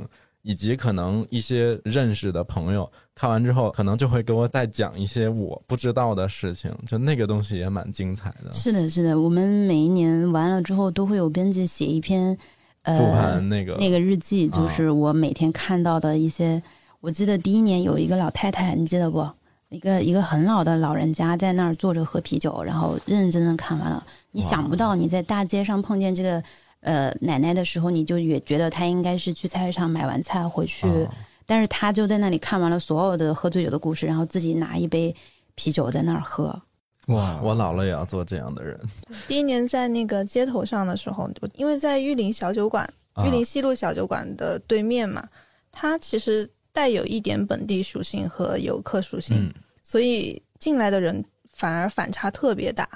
[0.47, 8.53] 以及可能一些认识的朋友看完之后，可能就会给我再讲一些我不知道的事情，就那个东西也蛮精彩的。
[8.53, 12.37] 是的，是的，我们每一年完了之后都会有编辑写一篇，
[12.83, 16.61] 呃，复盘那个那个日记，啊就是我每天看到的一些。
[17.01, 19.27] 我记得第一年有一个老太太，你记得不？
[19.69, 24.05] 一个一个很老的老人家在那儿坐着喝啤酒，然后认认真真看完了。
[24.31, 26.41] 你想不到你在大街上碰见这个
[26.85, 31.13] 呃奶奶的时候，你就也觉得她应该是去菜市场买完菜回去，啊
[31.47, 35.13] 但是她就在那里看完了所有的喝醉酒的故事，然后自己拿一杯
[35.55, 36.61] 啤酒在那儿喝。
[37.07, 38.79] 哇，我老了也要做这样的人。
[39.27, 45.27] 第一年在那个街头上的时候，我因为在玉林小酒馆，啊玉林西路小酒馆的对面嘛，
[45.71, 51.23] 它其实带有一点本地属性和游客属性，嗯，所以进来的人
[51.53, 52.87] 反而反差特别大。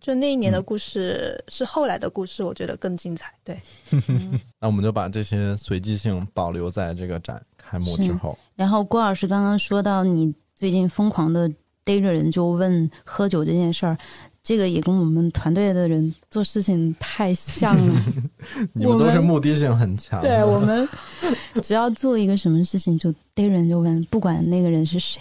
[0.00, 3.32] 就那一年嗯的故事、是后来的故事，我觉得更精彩。
[3.44, 3.58] 对，
[4.58, 8.36] 那我们就把这些随机性保留在这个展开幕之后。
[8.56, 11.50] 然后郭老师刚刚说到你最近疯狂的
[11.84, 13.96] 逮着人就问喝酒这件事儿，
[14.42, 18.02] 这个也跟我们团队的人做事情太像了。
[18.72, 20.20] 你们都是目的性很强。
[20.22, 20.88] 对我们
[21.62, 25.20] 只要做一个什么事情，就逮人就问，不管那个人是谁。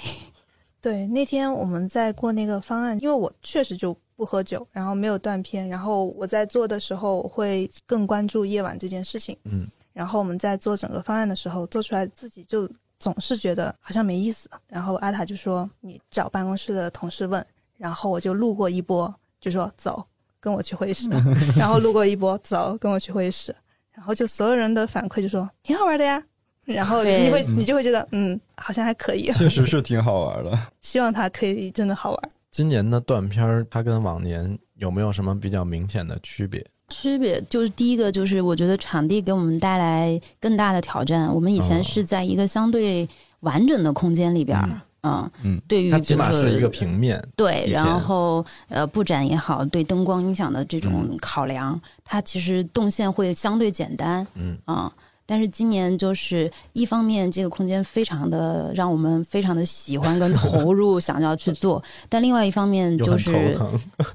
[0.82, 9.38] 对，那天我们在过那个方案，因为我确实就不喝酒，然后没有断片，然后我在做的时候会更关注夜晚这件事情。
[9.46, 14.50] 嗯，然后我们在做整个方案的时候，做出来自己就总是觉得好像没意思。
[14.68, 17.44] 然后阿塔就说：“你找办公室的同事问。”
[17.80, 20.06] 然后我就路过一波，就说：“走，
[20.42, 21.08] 跟我去会议室。
[21.56, 23.56] ”然后路过一波，走，跟我去会议室。
[23.94, 26.22] 然后就所有人的反馈就说：“挺好玩的呀。”
[26.68, 29.32] 然后你会你就会觉得，嗯，好像还可以。
[29.32, 30.60] 确实是挺好玩的。
[30.82, 32.32] 希望它可以真的好玩。
[32.52, 36.66] 今年的断片儿，它跟往年有没有什么比较明显的区别？
[36.90, 41.32] 区别就是第一个就是我觉得场地给我们带来更大的挑战。
[41.34, 43.08] 我们以前哦是在一个相对
[43.42, 47.24] 完整的空间里边儿，嗯嗯，对于它起码是一个平面。
[47.36, 54.92] 对，然后呃布展也好，对灯光音响的这种嗯考量，它其实动线会相对简单，嗯啊、
[55.30, 63.56] 但是今年就是一方面这个空间非常的让我们非常的喜欢跟 投入，想要去做，但另外一方面就是。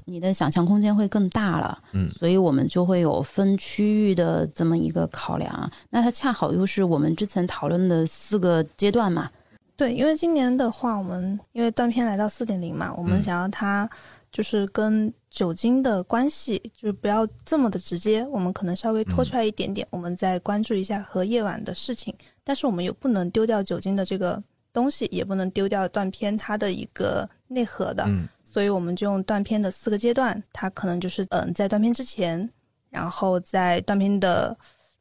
[0.03, 5.71] 你的想象空间会更大了， 嗯所以我们就会有分区域的这么一个考量。
[5.89, 9.29] 那它恰好又是我们之前讨论的四个阶段嘛，
[9.77, 13.89] 对，因为今年的话，我们因为断片来到四点零嘛，我们嗯想要它
[14.35, 22.13] 就是跟酒精的关系，就是不要这么的直接，我们可能稍微拖出来一点点，我们再关注一下和夜晚的事情，
[22.43, 28.27] 但是我们又不能丢掉酒精的这个东西，也不能丢掉断片它的一个内核的，嗯。
[28.43, 32.49] 所以我们就用断片的四个阶段，它可能就是嗯，在断片之前，
[32.89, 34.57] 然后在断片的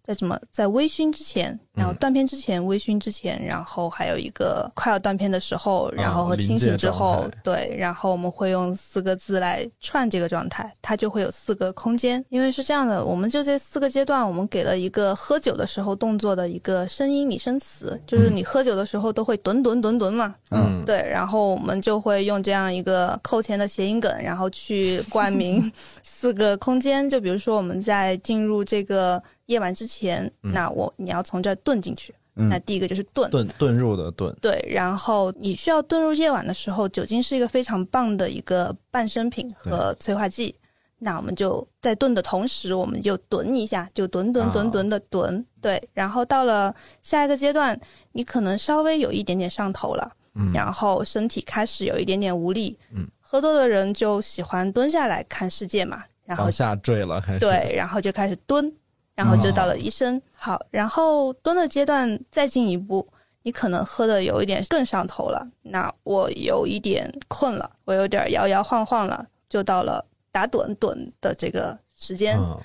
[0.06, 1.96] 在什么在微醺之前，然后嗯。
[1.96, 12.22] 断片之前、微醺之前，然后还有一个快要断片的时候，然后和清醒之后态，对，然后我们会用四个字来串这个状态，它就会有四个空间。
[12.28, 25.72] 因为是这样的，我们就这四个阶段，我们给了一个喝酒的时候动作的一个声音拟声词，就是你喝酒的时候都会吨吨吨吨嘛，嗯，对，然后我们就会用这样一个扣钱的谐音梗，然后去冠名
[26.04, 27.08] 四个空间。
[27.08, 33.28] 就比如说我们在进入这个夜晚之前，嗯那我你要从这儿遁进去，嗯那第一个就是遁。
[33.30, 40.54] 遁遁入的遁，对，然后你需要遁入夜晚的时候，酒精是一个非常棒的一个伴生品和催化剂。
[40.98, 45.44] 那我们就在炖的同时，我们就蹲一下，就蹲蹲蹲蹲的蹲。
[45.60, 47.78] 对，然后到了下一个阶段，
[48.12, 52.78] 你可能稍微有一点点上头了，嗯，然后身体开始有一点点无力。
[52.94, 58.72] 嗯，喝多的人就喜欢蹲下来看世界嘛，然后往下坠了，开始对，然后就开始蹲，
[59.14, 60.20] 然后就到了医生。
[60.32, 63.06] 好，然后蹲的阶段再进一步，
[63.42, 72.38] 你可能喝的有一点更上头了，那我有一点困了，我有点摇摇晃晃了，就到了打盹盹的这个时间。
[72.38, 72.58] 嗯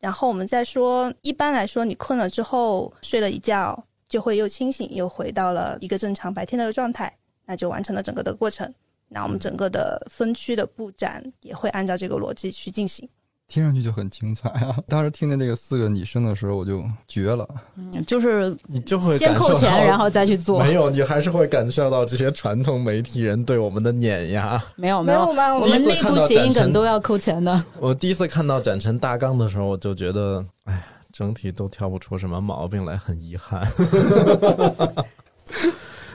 [0.00, 8.72] 然后我们再说，一般来说，你困了之后睡了一觉，就会又清醒，又回到了一个正常白天的状态，那就完成了整个的过程。
[9.08, 13.06] 那我们整个的分区的布展也会按照这个逻辑去进行。
[13.50, 14.76] 听上去就很精彩啊！
[14.86, 17.44] 当时听见这个四个拟声的时候，我就绝了。
[17.74, 20.62] 嗯，就是你就会先扣钱，然后再去做。
[20.62, 24.62] 没有，你还是会感受到这些传统媒体人对我们的碾压。
[24.76, 25.52] 没 有没有，吧？
[25.52, 27.60] 我我们们内部谐音梗都要扣钱的。
[27.80, 33.66] 我第一次看到展陈大纲的时候，我就觉得，哎，整体都挑不出什么毛病来，很遗憾。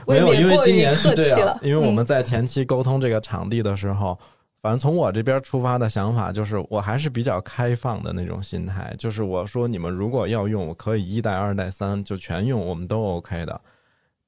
[0.06, 4.18] 未没有，因为今年是这样，因为我嗯们在前期沟通这个场地的时候，
[4.66, 13.60] 反正从我这边出发的想法就是，我还是比较开放的那种心态，就是我说你们如果要用，我可以一代、二代、三就全用，我们都 OK 的。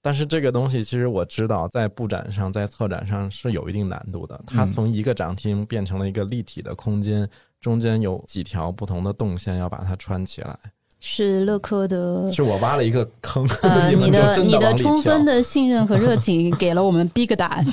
[0.00, 4.40] 但是这个东西其实我知道，在布展上、在策展上是有一定难度的。
[4.46, 7.28] 它嗯从一个展厅变成了一个立体的空间，
[7.60, 10.56] 中间有几条不同的动线要把它穿起来。
[11.00, 17.64] 是乐科的是我挖了一个坑，呃， 你的你的充分的信任和热情 给了我们 Big 答案。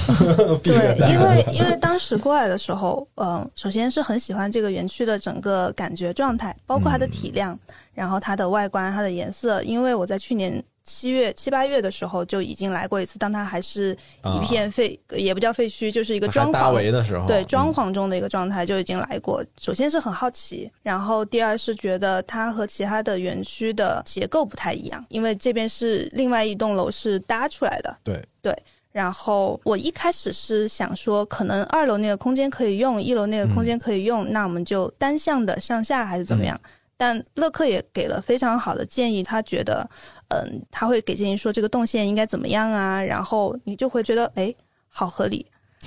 [0.62, 7.58] 对，因为因为当时过来的时候，嗯、首先是很喜欢这个园区的整个感觉状态，包括它的体量，
[7.94, 9.64] 然后它的外观、它的颜色。
[9.64, 19.44] 因为我在去年七月、七八月的时候就已经来过一次，当它还是一片废，也不叫废墟，就是一个装潢围的时候，对嗯装潢中的一个状态就已经来过。
[19.60, 27.98] 首先是很好奇，然后第二是觉得它和其他的园区的结构不太一样，因为这边是另外一栋楼是搭出来的。
[28.04, 28.56] 对对。
[28.92, 36.58] 然后我一开始是想说，可能二楼那个空间可以用，一楼那个空间可以用，那我们就单向的上下还是怎么样？
[36.98, 39.90] 但乐克也给了非常好的建议，他觉得，
[40.30, 44.54] 嗯，他会给建议说这个动线应该怎么样啊，然后你就会觉得，哎，
[44.88, 45.46] 好合理，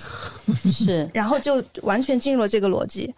[0.64, 3.14] 是然后就完全进入了这个逻辑。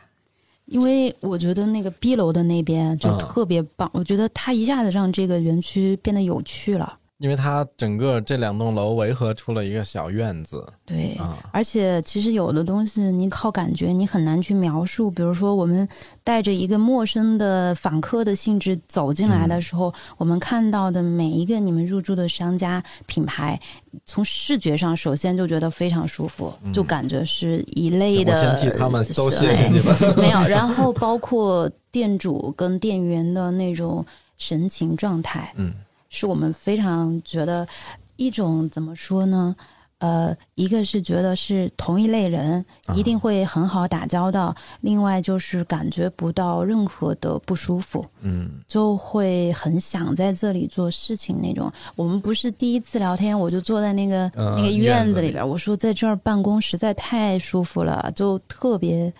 [0.66, 6.96] 因为我觉得那个 B 楼的那边就嗯特别棒，我觉得它一下子让这个园区变得有趣了。
[7.20, 15.10] 因为它整个这两栋楼围合出了一个小院子对，啊，而且其实有的东西你靠感觉，你很难去描述。
[15.10, 15.86] 比如说，我们
[16.24, 23.60] 带着一个陌生的访客的性质走进来的时候，我们看到的每一个你们入驻的商家品牌，
[24.06, 28.56] 从视觉上首先就觉得非常舒服，就感觉是一类我的。
[28.58, 29.94] 先替他们都是谢谢你们。
[30.16, 34.02] 没有，然后包括店主跟店员的那种
[34.38, 35.74] 神情状态，嗯，
[36.10, 37.66] 是我们非常觉得
[38.16, 39.56] 一种怎么说呢？
[40.00, 44.50] 呃，一个是觉得是同一类人，啊一定会很好打交道；
[44.80, 51.70] 另外就是感觉不到任何的不舒服，嗯，就会很想在这里做事情那种。
[51.96, 59.12] 我们不是第一次聊天，我就坐在那个、呃那个院子里边，我说在这儿办公实在太舒服了，就特别。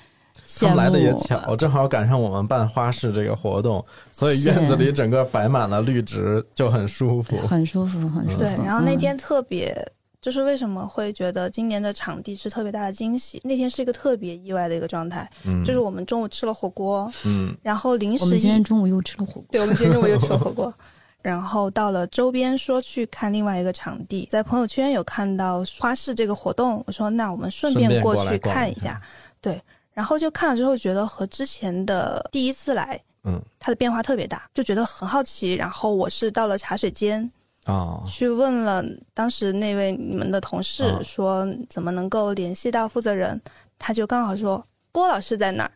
[0.58, 7.36] 他们来的也巧，正好赶上我们办花市这个活动，所以院子里整个摆满了绿植，就很舒服。
[7.46, 8.38] 很舒服，很舒服。
[8.38, 9.74] 对，然后那嗯天特别，
[10.20, 13.40] 就是为什么会觉得今年的场地是特别大的惊喜？
[13.44, 19.44] 那天是一个特别意外的一个状态，嗯，就是我们中午吃了火锅，嗯然后临时我们今天，中午又吃了火锅。
[19.50, 20.72] 对，我们今天中午又吃了火锅。
[21.22, 28.98] 然后到了周边说去看另外一个场地，在朋友圈有看到花市这个活动，我说那我们顺顺便过去看一下，
[29.38, 29.60] 对，
[30.00, 35.52] 然后就看了之后觉得和之前的第一次来，嗯，它的变化特别大，就觉得很好奇。
[35.52, 37.30] 然后我是到了茶水间，
[37.64, 38.82] 啊，去问了
[39.12, 43.38] 当时那位你们的同事啊，说怎么能够联系到负责人，
[43.78, 45.70] 他就刚好说郭老师在那儿。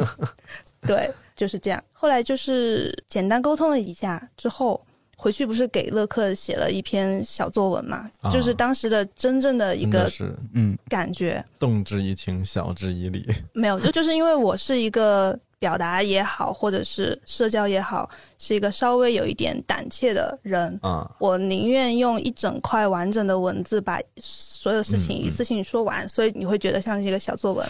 [0.88, 1.84] 对，就是这样。
[1.92, 4.80] 后来就是简单沟通了一下之后，
[5.16, 11.44] 回去不是给乐克写了一篇小作文嘛，啊就是当时的真正的一个的是嗯，感觉。
[11.58, 13.26] 动之以情，晓之以理。
[13.52, 18.08] 没有，就就是因为我是一个表达也好，或者是社交也好，
[18.38, 20.78] 是一个稍微有一点胆怯的人。
[20.82, 27.66] 啊，我宁愿用一整块完整的文字把所有事情一次性说完，所以你会觉得像是一个小作文。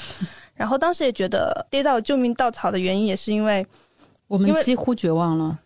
[0.54, 3.64] 然后当时也觉得跌到救命稻草的原因，也是因为
[4.26, 5.56] 我们因为几乎绝望了，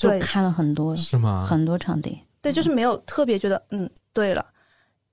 [0.00, 1.46] 就对看了很多是吗？
[1.46, 2.18] 很多场地。
[2.40, 4.44] 对，就是没有特别觉得嗯对了。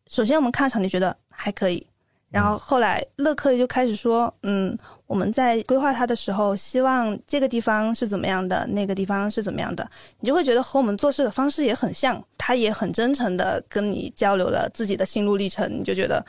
[0.08, 1.86] 首先我们看场地觉得还可以，
[2.30, 9.86] 然后后来乐克就开始说，嗯，我们在规划它的时候，希望这个地方是怎么样的，那个地方是怎么样的，
[10.22, 16.26] 你就会觉得和我们做事的方式也很像，他也很真诚的跟你交流了自己的心路历程，你就觉得，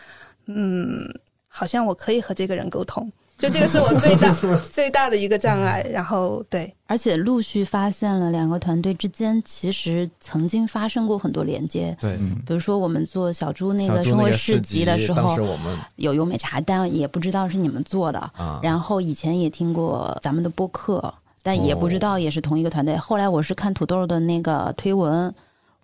[0.46, 1.08] 嗯，
[1.46, 3.08] 好像我可以和这个人沟通。
[3.38, 4.34] 就这个是我最大
[4.72, 18.18] 最大的一个障碍，然后对，而且陆续发现了两个团队之间其实曾经发生过很多连接，对，嗯比如说我们做小猪那个生活市集的时候当时，我们有优美茶，但也不知道是你们做的。
[18.36, 22.96] 啊，然后以前也听过咱们的播客，但也不知哦道也是同一个团队。
[22.96, 25.32] 后来我是看土豆的那个推文，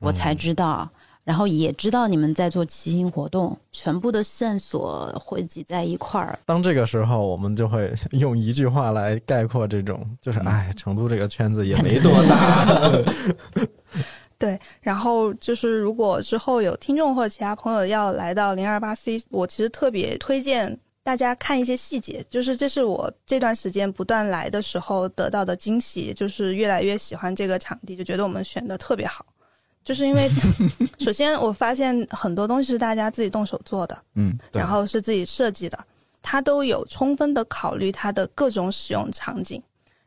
[0.00, 0.90] 我才知道。
[1.24, 12.92] 然后也知道你们在做骑行活动，全部的线索汇集在一块儿，当这个时候，我们就会用一句话来概括这种，就是哎，成都这个圈子也没多大。
[14.36, 29.24] 对，然后就是如果之后有听众或者其他朋友要来到零二八 C，我其实特别推荐大家看一些细节，就是这是我这段时间不断来的时候得到的惊喜，就是越来越喜欢这个场地，就觉得我们选的特别好。
[29.84, 30.28] 就是因为，
[30.98, 35.78] 首先我发现很多东西是大家自己动手做的，嗯，然后是自己设计的，
[36.22, 39.62] 它都有充分的考虑它的各种使用场景。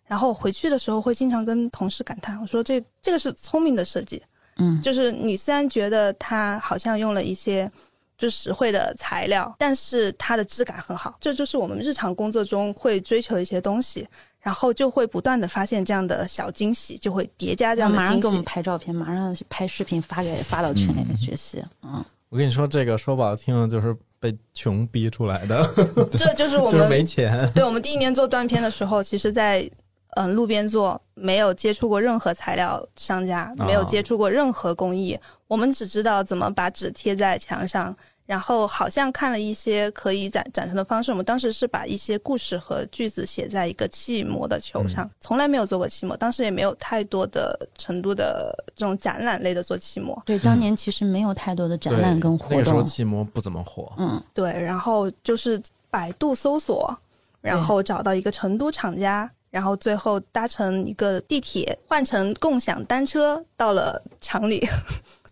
[0.08, 4.24] 然后回去的时候会经常跟同事感叹，我说这这个是聪明的设计，
[4.56, 7.70] 嗯，就是你虽然觉得它好像用了一些
[8.18, 14.08] 就实惠的材料，但是它的质感很好，这就是我们日常工作中会追求的一些东西，
[14.48, 18.42] 然后就会不断的发现这样的小惊喜，就会叠加这样的惊马上给我们。
[18.46, 21.62] 拍照片，马上拍视频发给发到群里面学习。
[21.84, 25.70] 嗯，我跟你说，这个说不好听的，就是被穷逼出来的，
[26.18, 27.52] 这就是我 就是们没钱。
[27.54, 29.70] 对我们第一年做断片的时候，其实在
[30.12, 35.20] 嗯路边做，没有接触过任何材料商家，没有接触过任何工艺，
[35.50, 37.94] 我们只知道怎么把纸贴在墙上。
[38.28, 52.84] 然后好像看了一些可以展展成的方式，我们当时是把一些故事和句子写在一个气膜的球上，从来没有做过气膜，当时也没有太多的程度的这种展览类的做气膜，对，当年其实没有太多的展览跟活那个时候。
[52.84, 56.94] 气膜不怎么火，嗯，对，然后就是百度搜索，
[57.40, 64.68] 然后找到一个成都厂家，然后最后搭乘一个地铁，换成共享单车到了厂里。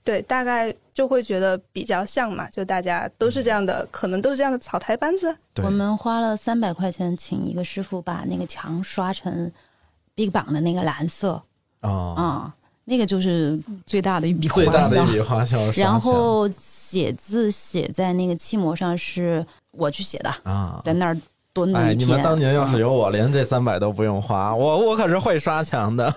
[0.06, 5.36] 对，大概就会觉得比较像嘛，就大家都是这样的，可能都是这样的草台班子。
[5.52, 9.52] 对我们花了三百块钱请一个师傅把那个墙刷成
[10.14, 11.42] Big Bang 的那个蓝色
[11.82, 15.14] 啊，啊、那个就是最大的一笔花最大的一。
[15.14, 15.58] 笔花销。
[15.76, 21.18] 然后写字写在那个漆膜上是我去写的，啊，在那儿
[21.52, 22.08] 蹲了哎，一天。
[22.08, 26.14] 你们当年要是有我，连这三百都不用花，我我可是会刷墙的。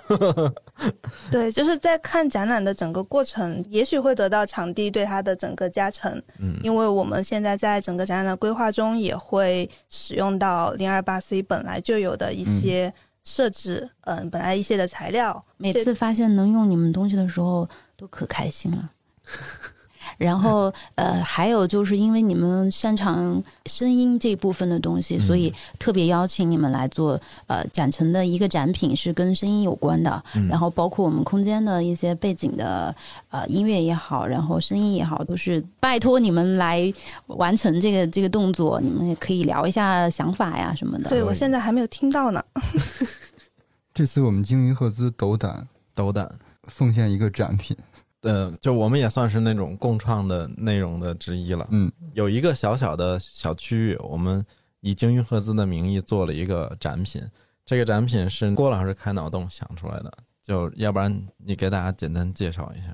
[1.31, 6.11] 对，就是在看展览的整个过程，也许会得到场地对它的整个加成。
[6.39, 12.93] 嗯，因为我们现在在整个展览的规划中也会使用到零二八 C 本来就有的一些
[13.25, 15.45] 设置，嗯、本来一些的材料。
[15.57, 18.91] 每次发现能用你们东西的时候，都可开心了。
[20.19, 30.47] 然后，呃，还有就是因为你们擅长声音这部分的东西，所以特别邀请你们来做呃展陈的一个展品是跟声音有关的，嗯。
[30.49, 32.95] 然后包括我们空间的一些背景的
[33.31, 36.93] 呃音乐也好，然后声音也好，都是拜托你们来
[37.29, 41.09] 完成这个这个动作，你们也可以聊一下想法呀什么的。
[41.09, 42.43] 对我现在还没有听到呢。
[43.95, 46.29] 这次我们鲸鱼赫兹斗胆斗胆，
[46.65, 47.77] 奉献一个展品，
[48.23, 51.67] 呃，就我们也算是那种共创的内容的之一了。
[51.71, 54.45] 嗯，有一个小小的小区域，我们
[54.81, 57.23] 以鲸鱼赫兹的名义做了一个展品。
[57.65, 60.13] 这个展品是郭老师开脑洞想出来的，
[60.43, 62.87] 就要不然你给大家简单介绍一下。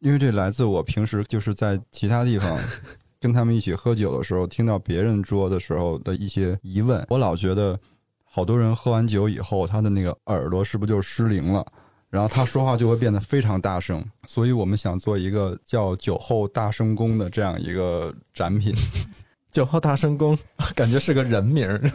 [0.00, 2.56] 因为这来自我平时就是在其他地方
[3.18, 7.04] 跟他们一起喝酒的时候，听到别人桌的时候的一些疑问。
[7.08, 7.76] 我老觉得
[8.22, 11.66] 好多人喝完酒以后，他的那个耳朵是不是就失灵了？
[12.10, 18.74] 然后他说话就会变得非常大声，所以我们想做一个叫“酒后大声公”的这样一个展品。
[19.52, 20.36] 酒后大声公
[20.74, 21.80] 感觉是个人名儿。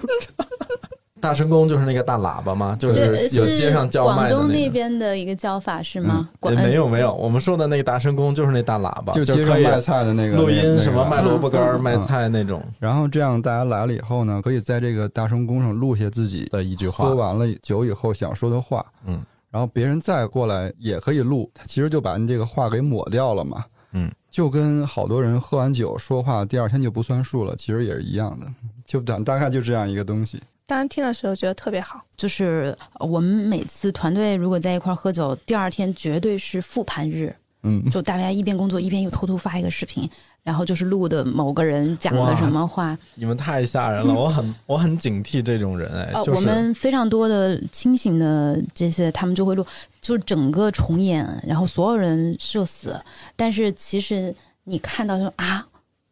[1.22, 2.76] 大声公就是那个大喇叭吗？
[2.78, 4.70] 就是有街上叫卖广东那的那。
[4.70, 6.30] 边的一个叫法是吗？
[6.44, 17.16] 也没有没有，我们说的那个大声公就是那大喇叭，就街上卖菜的那个录音，什么卖萝卜干儿、嗯卖菜那种然后这样大家来了以后呢，可以在这个大声公上录下自己的一句话喝。
[17.16, 19.22] 完了酒以后想说的话，嗯，
[19.54, 28.48] 然后别人再过来也可以录，他其实就把你这个话给抹掉了嘛，嗯，就跟好多人喝完酒说话第二天就不算数了，其实也是一样的，
[28.84, 30.42] 就大大概就这样一个东西。
[30.66, 40.10] 当时听的时候觉得特别好，就是呃我们每次团队如果在一块儿喝酒，第二天绝对是复盘日，嗯，就大家一边工作一边又偷偷发一个视频，
[40.44, 42.98] 然后就是录的某个人讲的什么话。
[43.16, 49.66] 你们太吓人了， 我很我很警惕这种人哎，呃，就是我们非常多的清醒的这些，他们就会录，
[50.02, 53.00] 就是整个重演，然后所有人社死，
[53.36, 54.36] 但是其实
[54.66, 55.66] 你看到就啊。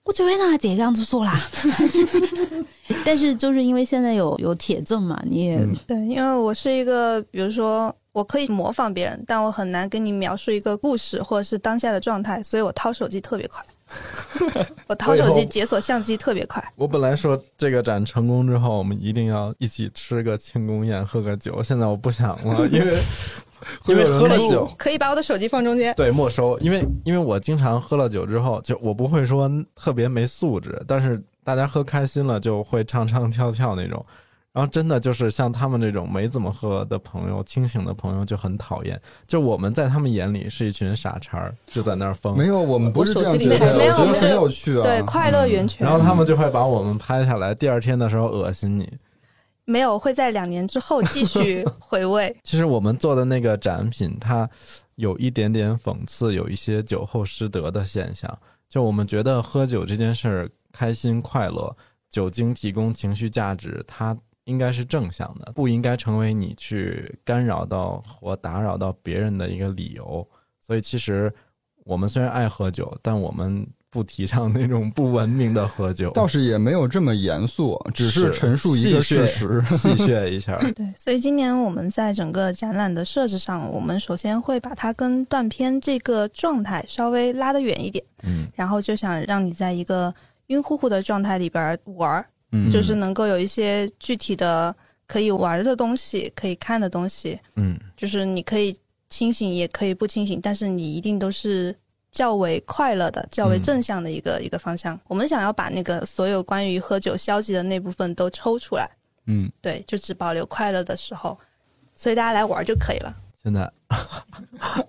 [0.04, 1.40] 我觉得那这个样子做啦，
[3.06, 13.64] 但是就是因为现在有有铁证嘛，你也、嗯对，因为我是一个，比如说我可以模仿别人，但我很难跟你描述一个故事或者是当下的状态，所以我掏手机特别快，
[14.88, 16.62] 我掏手机解锁相机特别快。
[16.76, 21.64] 我本来说这个展成功之后，我们一定要一起吃个庆功宴，喝个酒。
[21.64, 22.98] 现在我不想了，因为
[23.88, 25.94] 因为喝了可以酒，可以把我的手机放中间。
[25.96, 34.06] 对没收，因为因为我经常喝了酒之后，就我不会说特别没素质，但是大家喝开心了就会唱唱跳跳那种。
[34.54, 39.00] 然后真的就是像他们这种没怎么喝的朋友，清醒的朋友就很讨厌。
[39.26, 42.38] 就我们在他们眼里是一群傻叉儿，就在那儿疯。
[42.38, 44.84] 没有，我们不是这样觉得，我我觉得很有有趣啊。
[44.84, 45.88] 对，快乐源泉。
[45.88, 48.92] 然后他们就会把我们拍下来，第二天的时候恶心你。
[49.64, 52.36] 没有会在两年之后继续 回味。
[52.44, 54.50] 其实我们做的那个展品，它
[54.96, 58.38] 有一点点讽刺，有一些酒后失德的现象。
[58.68, 61.74] 就我们觉得喝酒这件事儿开心快乐，
[62.10, 70.28] 酒精提供情绪价值，它应该是正向的，不应该成为你去干扰到或打扰到别人的一个理由。
[70.60, 71.32] 所以其实
[71.84, 76.12] 我们虽然爱喝酒，但我们不提倡那种不文明的喝酒。
[76.12, 79.62] 倒是也没有这么严肃，只是是陈述一个事实。
[79.78, 80.58] 戏谑一下。
[80.76, 90.14] 对，所以今年我们在整个展览的设置上，我们首先会把它跟断片这个状态稍微拉得远一点，嗯然后就想让你在一个
[90.48, 94.76] 晕乎乎的状态里边玩儿，嗯，就是能够有一些具体的
[95.08, 98.78] 可以玩的东西，可以看的东西，嗯就是你可以
[99.10, 101.76] 清醒，也可以不清醒，但是你一定都是
[102.12, 105.00] 较为快乐的、较为嗯正向的一个、一个方向。
[105.08, 108.90] 我们想要把那个所有关于喝酒消极的那部分都抽出来，
[109.28, 111.38] 嗯，对，就只保留快乐的时候，
[111.96, 113.16] 所以大家来玩就可以了。
[113.44, 113.72] 现在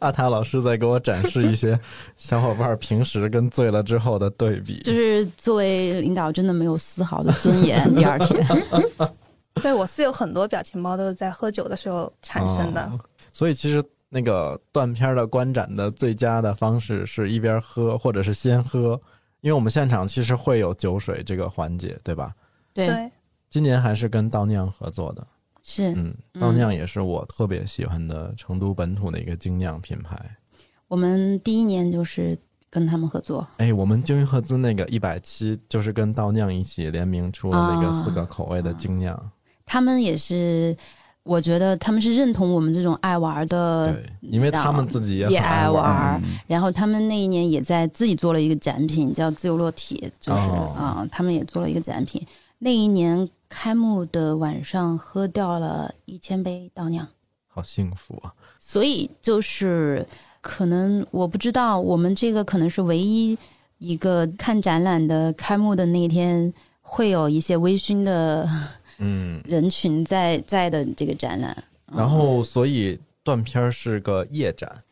[0.01, 1.79] 阿塔老师在给我展示一些
[2.17, 7.95] 小伙伴平时跟醉了之后的对比，就是作为领导，真的没有丝毫的尊严。
[7.95, 8.47] 第二天，
[9.63, 12.83] 对我是有很多表情包都是在喝酒的时候产生的。
[12.83, 13.01] 哦
[13.35, 19.01] 所以其实那个断片儿的观展的最佳的方式是一边喝或者是先喝，
[19.41, 22.35] 因为我们现场其实会有酒水这个环节，对吧？
[22.75, 23.11] 对，对，
[23.49, 25.27] 今年还是跟倒酿合作的，
[25.63, 25.93] 是。
[25.95, 30.19] 嗯，倒酿也是我特别喜欢的成都本土的一个精酿品牌。
[30.89, 32.39] 我们第一年就是
[32.69, 38.03] 跟他们合作，哎，我们精英赫兹那个一百七就是跟倒酿一起联名出了那个啊。
[38.03, 39.31] 四个口味的精酿，
[39.65, 40.77] 他们也是，
[41.23, 46.23] 我觉得他们是认同我们这种爱玩的对，因为他们自己也也爱爱玩。
[46.47, 52.27] 然后他们那一年也在自己做了一个展品，叫自由落体，就是啊、哦他们也做了一个展品。
[52.59, 57.07] 那一年开幕的晚上喝掉了一千杯倒酿，
[57.47, 58.33] 好幸福啊！
[58.59, 60.07] 所以就是
[60.41, 63.37] 可能我不知道，我们这个可能是唯一
[63.77, 66.51] 一个看展览的开幕的那天
[66.81, 68.49] 会有一些微醺的
[68.97, 71.55] 嗯，人群在在的这个展览。
[71.95, 74.83] 然后所以断片儿是个夜展，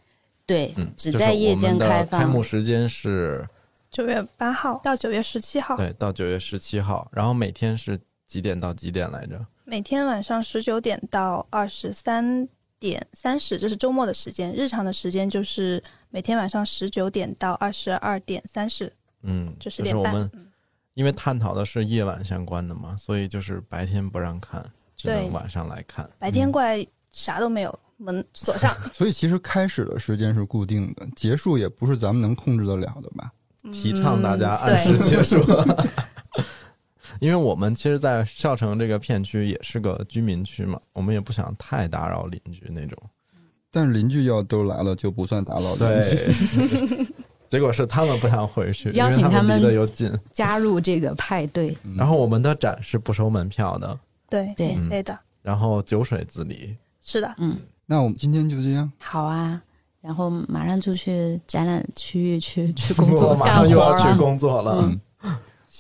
[0.44, 2.20] 对，嗯，只在夜间开放。
[2.20, 3.48] 开幕时间是
[3.90, 7.98] 九月八号到九月十七号，对到九月十七号，然后每天是
[8.30, 9.44] 几点到几点来着？
[9.64, 14.54] 每天晚上十九点到二十三点三十，这是周末的时间。
[14.54, 18.92] 日常的时间就是每天晚上十九点到二十二点三十，
[19.24, 20.12] 嗯，就十是点半。
[20.12, 20.46] 我们嗯
[20.94, 24.64] 因为探讨的是夜晚相关的嘛，所以就是白天不让看，
[24.96, 26.08] 只能晚上来看。
[26.20, 28.72] 白天过来啥都没有，门锁上。
[28.94, 33.32] 所以其实开始的时间是固定的，结束也不是咱们能控制得了的吧？
[33.72, 35.44] 提倡大家嗯按时结束。
[37.18, 42.96] 因为我们其实，在孝城这个片区也是个居民区嘛，我们也不想太打扰邻居那种。
[43.70, 46.16] 但是邻居要都来了，就不算打扰邻居。
[46.16, 47.06] 对，
[47.48, 50.10] 结果是他们不想回去，邀请他他们离得又近。
[50.32, 53.98] 加入这个派对，嗯然后我们的展是不收门票的，
[54.28, 56.76] 对对免费的，然后酒水自理。
[57.00, 57.34] 是的。
[57.38, 57.56] 嗯，
[57.86, 58.90] 那我们今天就这样。
[58.98, 59.60] 好啊。
[60.00, 64.18] 然后马上就去展览区域去去 工作我马干上又要去。
[64.18, 64.78] 工作了。
[64.82, 65.00] 嗯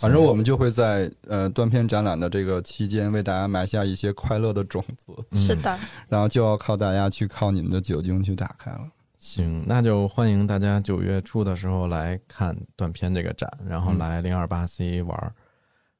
[0.00, 5.38] 反正我们就会在呃断片展览的这个期间，为大家埋下一些快乐的种子，嗯。
[5.38, 5.78] 是的，
[6.08, 8.80] 然后就要靠大家去靠你们的酒精去打开了。
[9.18, 15.34] 行，那就欢迎大家九月初的时候来看断片这个展，然后来零二八 C 玩儿。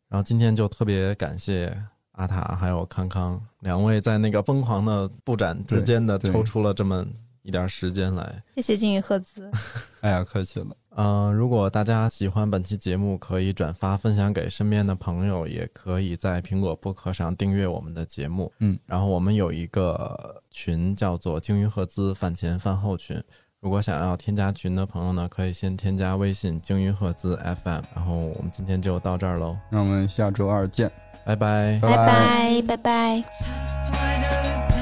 [0.09, 1.77] 然后今天就特别感谢
[2.13, 7.07] 阿塔还有康康两位在那个疯狂的布展之间的抽出了这么
[7.43, 8.43] 一点时间来。
[8.57, 9.51] 谢谢金鱼赫兹。
[10.03, 10.69] 哎呀，客气了。
[10.97, 18.53] 嗯、如果大家喜欢本期节目，可以转发分享给身边的朋友，也可以在苹果播客上订阅我们的节目。
[18.59, 23.23] 嗯，然后我们有一个群叫做“鲸鱼赫兹饭前饭后群”，
[23.61, 27.83] 如果想要添加群的朋友呢，可以先添加微信“鲸鱼赫兹 FM”。
[27.95, 30.91] 然后我们今天就到这儿喽，那我们下周二见。
[31.25, 31.79] 拜拜。
[31.81, 34.80] 拜拜拜拜。